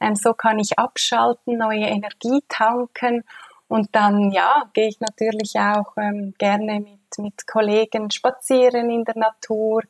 Ähm, 0.00 0.14
so 0.14 0.34
kann 0.34 0.60
ich 0.60 0.78
abschalten, 0.78 1.58
neue 1.58 1.88
Energie 1.88 2.40
tanken 2.48 3.24
und 3.70 3.88
dann 3.92 4.30
ja 4.32 4.64
gehe 4.72 4.88
ich 4.88 5.00
natürlich 5.00 5.54
auch 5.56 5.96
ähm, 5.96 6.34
gerne 6.38 6.80
mit 6.80 7.00
mit 7.18 7.46
Kollegen 7.46 8.10
spazieren 8.10 8.90
in 8.90 9.04
der 9.04 9.16
Natur. 9.16 9.82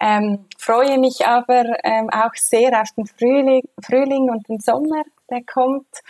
Ähm, 0.00 0.46
freue 0.58 0.98
mich 0.98 1.26
aber 1.26 1.64
ähm, 1.82 2.10
auch 2.10 2.34
sehr 2.34 2.80
auf 2.80 2.90
den 2.92 3.06
Frühling, 3.06 3.62
Frühling 3.82 4.30
und 4.30 4.46
den 4.48 4.60
Sommer, 4.60 5.02
der 5.30 5.42
kommt, 5.44 6.02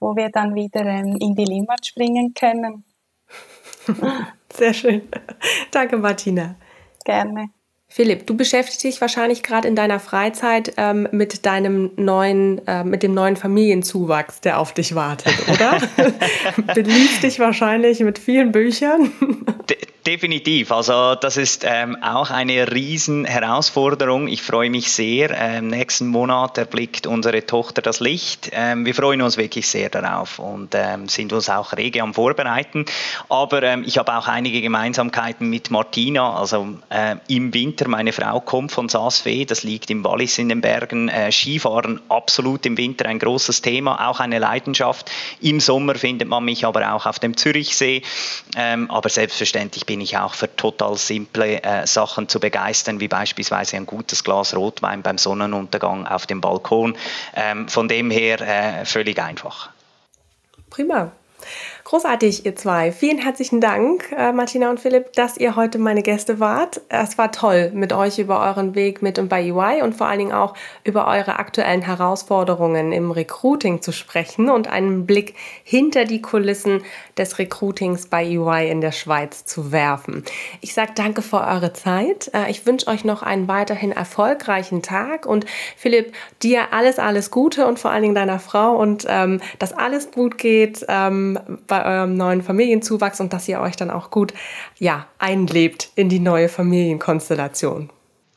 wo 0.00 0.16
wir 0.16 0.30
dann 0.30 0.54
wieder 0.54 0.84
ähm, 0.84 1.16
in 1.20 1.34
die 1.34 1.44
Limmat 1.44 1.86
springen 1.86 2.32
können. 2.32 2.84
Sehr 4.52 4.72
schön. 4.72 5.08
Danke, 5.70 5.98
Martina. 5.98 6.54
Gerne. 7.04 7.50
Philipp, 7.96 8.26
du 8.26 8.36
beschäftigst 8.36 8.82
dich 8.82 9.00
wahrscheinlich 9.00 9.44
gerade 9.44 9.68
in 9.68 9.76
deiner 9.76 10.00
Freizeit 10.00 10.74
ähm, 10.78 11.06
mit 11.12 11.46
deinem 11.46 11.92
neuen, 11.94 12.60
äh, 12.66 12.82
mit 12.82 13.04
dem 13.04 13.14
neuen 13.14 13.36
Familienzuwachs, 13.36 14.40
der 14.40 14.58
auf 14.58 14.74
dich 14.74 14.96
wartet, 14.96 15.32
oder? 15.48 15.78
Beliebst 16.74 17.22
dich 17.22 17.38
wahrscheinlich 17.38 18.00
mit 18.00 18.18
vielen 18.18 18.50
Büchern. 18.50 19.12
De 20.06 20.14
definitiv. 20.14 20.70
Also 20.70 21.16
das 21.16 21.36
ist 21.36 21.64
ähm, 21.66 21.96
auch 22.00 22.30
eine 22.30 22.70
riesen 22.70 23.24
Herausforderung. 23.24 24.28
Ich 24.28 24.42
freue 24.42 24.70
mich 24.70 24.92
sehr. 24.92 25.30
Ähm, 25.30 25.66
nächsten 25.66 26.06
Monat 26.06 26.56
erblickt 26.56 27.08
unsere 27.08 27.44
Tochter 27.44 27.82
das 27.82 27.98
Licht. 27.98 28.50
Ähm, 28.52 28.86
wir 28.86 28.94
freuen 28.94 29.22
uns 29.22 29.36
wirklich 29.36 29.68
sehr 29.68 29.90
darauf 29.90 30.38
und 30.38 30.72
ähm, 30.74 31.08
sind 31.08 31.32
uns 31.32 31.50
auch 31.50 31.72
rege 31.72 32.00
am 32.00 32.14
Vorbereiten. 32.14 32.86
Aber 33.28 33.62
ähm, 33.64 33.82
ich 33.84 33.98
habe 33.98 34.16
auch 34.16 34.28
einige 34.28 34.60
Gemeinsamkeiten 34.62 35.50
mit 35.50 35.72
Martina. 35.72 36.36
Also 36.38 36.68
äh, 36.90 37.16
im 37.26 37.52
Winter 37.52 37.64
Winter. 37.64 37.88
Meine 37.88 38.12
Frau 38.12 38.40
kommt 38.40 38.72
von 38.72 38.88
Saasfee, 38.88 39.44
das 39.44 39.64
liegt 39.64 39.90
im 39.90 40.04
Wallis 40.04 40.38
in 40.38 40.48
den 40.48 40.60
Bergen. 40.60 41.08
Äh, 41.08 41.32
Skifahren 41.32 42.00
absolut 42.08 42.66
im 42.66 42.76
Winter 42.76 43.06
ein 43.06 43.18
großes 43.18 43.62
Thema, 43.62 44.08
auch 44.08 44.20
eine 44.20 44.38
Leidenschaft. 44.38 45.10
Im 45.40 45.60
Sommer 45.60 45.96
findet 45.96 46.28
man 46.28 46.44
mich 46.44 46.64
aber 46.64 46.94
auch 46.94 47.06
auf 47.06 47.18
dem 47.18 47.36
Zürichsee. 47.36 48.02
Ähm, 48.56 48.90
aber 48.90 49.08
selbstverständlich 49.08 49.86
bin 49.86 49.93
ich 50.00 50.16
auch 50.16 50.34
für 50.34 50.54
total 50.54 50.96
simple 50.96 51.62
äh, 51.62 51.86
Sachen 51.86 52.28
zu 52.28 52.40
begeistern, 52.40 53.00
wie 53.00 53.08
beispielsweise 53.08 53.76
ein 53.76 53.86
gutes 53.86 54.24
Glas 54.24 54.54
Rotwein 54.54 55.02
beim 55.02 55.18
Sonnenuntergang 55.18 56.06
auf 56.06 56.26
dem 56.26 56.40
Balkon. 56.40 56.96
Ähm, 57.34 57.68
von 57.68 57.88
dem 57.88 58.10
her 58.10 58.40
äh, 58.40 58.84
völlig 58.84 59.20
einfach. 59.20 59.70
Prima. 60.70 61.12
Großartig, 61.86 62.46
ihr 62.46 62.56
zwei. 62.56 62.92
Vielen 62.92 63.18
herzlichen 63.18 63.60
Dank, 63.60 64.10
äh, 64.16 64.32
Martina 64.32 64.70
und 64.70 64.80
Philipp, 64.80 65.12
dass 65.12 65.36
ihr 65.36 65.54
heute 65.54 65.78
meine 65.78 66.02
Gäste 66.02 66.40
wart. 66.40 66.80
Es 66.88 67.18
war 67.18 67.30
toll, 67.30 67.72
mit 67.74 67.92
euch 67.92 68.18
über 68.18 68.40
euren 68.40 68.74
Weg 68.74 69.02
mit 69.02 69.18
und 69.18 69.28
bei 69.28 69.52
UI 69.52 69.82
und 69.82 69.94
vor 69.94 70.06
allen 70.06 70.20
Dingen 70.20 70.32
auch 70.32 70.54
über 70.82 71.06
eure 71.06 71.38
aktuellen 71.38 71.82
Herausforderungen 71.82 72.90
im 72.90 73.10
Recruiting 73.10 73.82
zu 73.82 73.92
sprechen 73.92 74.48
und 74.48 74.66
einen 74.66 75.04
Blick 75.04 75.34
hinter 75.62 76.06
die 76.06 76.22
Kulissen 76.22 76.82
des 77.18 77.38
Recruitings 77.38 78.06
bei 78.06 78.26
UI 78.38 78.70
in 78.70 78.80
der 78.80 78.92
Schweiz 78.92 79.44
zu 79.44 79.70
werfen. 79.70 80.24
Ich 80.62 80.72
sage 80.72 80.92
danke 80.94 81.20
für 81.20 81.42
eure 81.42 81.74
Zeit. 81.74 82.30
Äh, 82.32 82.50
ich 82.50 82.64
wünsche 82.64 82.86
euch 82.86 83.04
noch 83.04 83.22
einen 83.22 83.46
weiterhin 83.46 83.92
erfolgreichen 83.92 84.80
Tag 84.80 85.26
und 85.26 85.44
Philipp, 85.76 86.14
dir 86.42 86.72
alles, 86.72 86.98
alles 86.98 87.30
Gute 87.30 87.66
und 87.66 87.78
vor 87.78 87.90
allen 87.90 88.02
Dingen 88.02 88.14
deiner 88.14 88.38
Frau 88.38 88.74
und 88.74 89.04
ähm, 89.06 89.42
dass 89.58 89.74
alles 89.74 90.10
gut 90.10 90.38
geht. 90.38 90.82
Ähm, 90.88 91.38
bei 91.74 91.84
eurem 91.84 92.14
neuen 92.14 92.42
Familienzuwachs 92.42 93.20
und 93.20 93.32
dass 93.32 93.48
ihr 93.48 93.60
euch 93.60 93.74
dann 93.74 93.90
auch 93.90 94.10
gut 94.10 94.32
ja, 94.78 95.08
einlebt 95.18 95.90
in 95.96 96.08
die 96.08 96.20
neue 96.20 96.48
Familienkonstellation. 96.48 97.90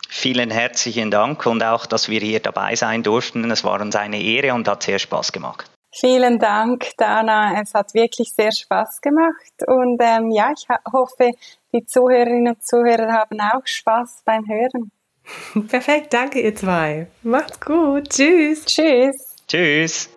Vielen 0.10 0.50
herzlichen 0.50 1.12
Dank 1.12 1.46
und 1.46 1.62
auch, 1.62 1.86
dass 1.86 2.10
wir 2.10 2.20
hier 2.20 2.40
dabei 2.40 2.76
sein 2.76 3.04
durften. 3.04 3.52
Es 3.52 3.64
war 3.64 3.80
uns 3.80 3.96
eine 3.96 4.20
Ehre 4.20 4.56
und 4.56 4.68
hat 4.68 4.82
sehr 4.82 4.98
Spaß 4.98 5.32
gemacht. 5.34 5.70
Vielen 5.94 6.40
Dank, 6.40 6.88
Dana. 6.98 7.62
Es 7.62 7.76
hat 7.76 7.94
wirklich 7.94 8.34
sehr 8.34 8.52
Spaß 8.52 9.02
gemacht. 9.02 9.68
Und 9.68 10.02
ähm, 10.02 10.32
ja, 10.32 10.52
ich 10.56 10.68
hoffe, 10.92 11.32
die 11.74 11.86
Zuhörerinnen 11.86 12.56
und 12.56 12.66
Zuhörer 12.66 13.12
haben 13.12 13.40
auch 13.40 13.66
Spaß 13.66 14.24
beim 14.26 14.48
Hören. 14.48 14.92
Perfekt, 15.68 16.14
danke 16.14 16.40
ihr 16.40 16.56
zwei. 16.56 17.08
Macht's 17.22 17.60
gut. 17.60 18.10
Tschüss. 18.10 18.66
Tschüss. 18.66 19.36
Tschüss. 19.48 20.17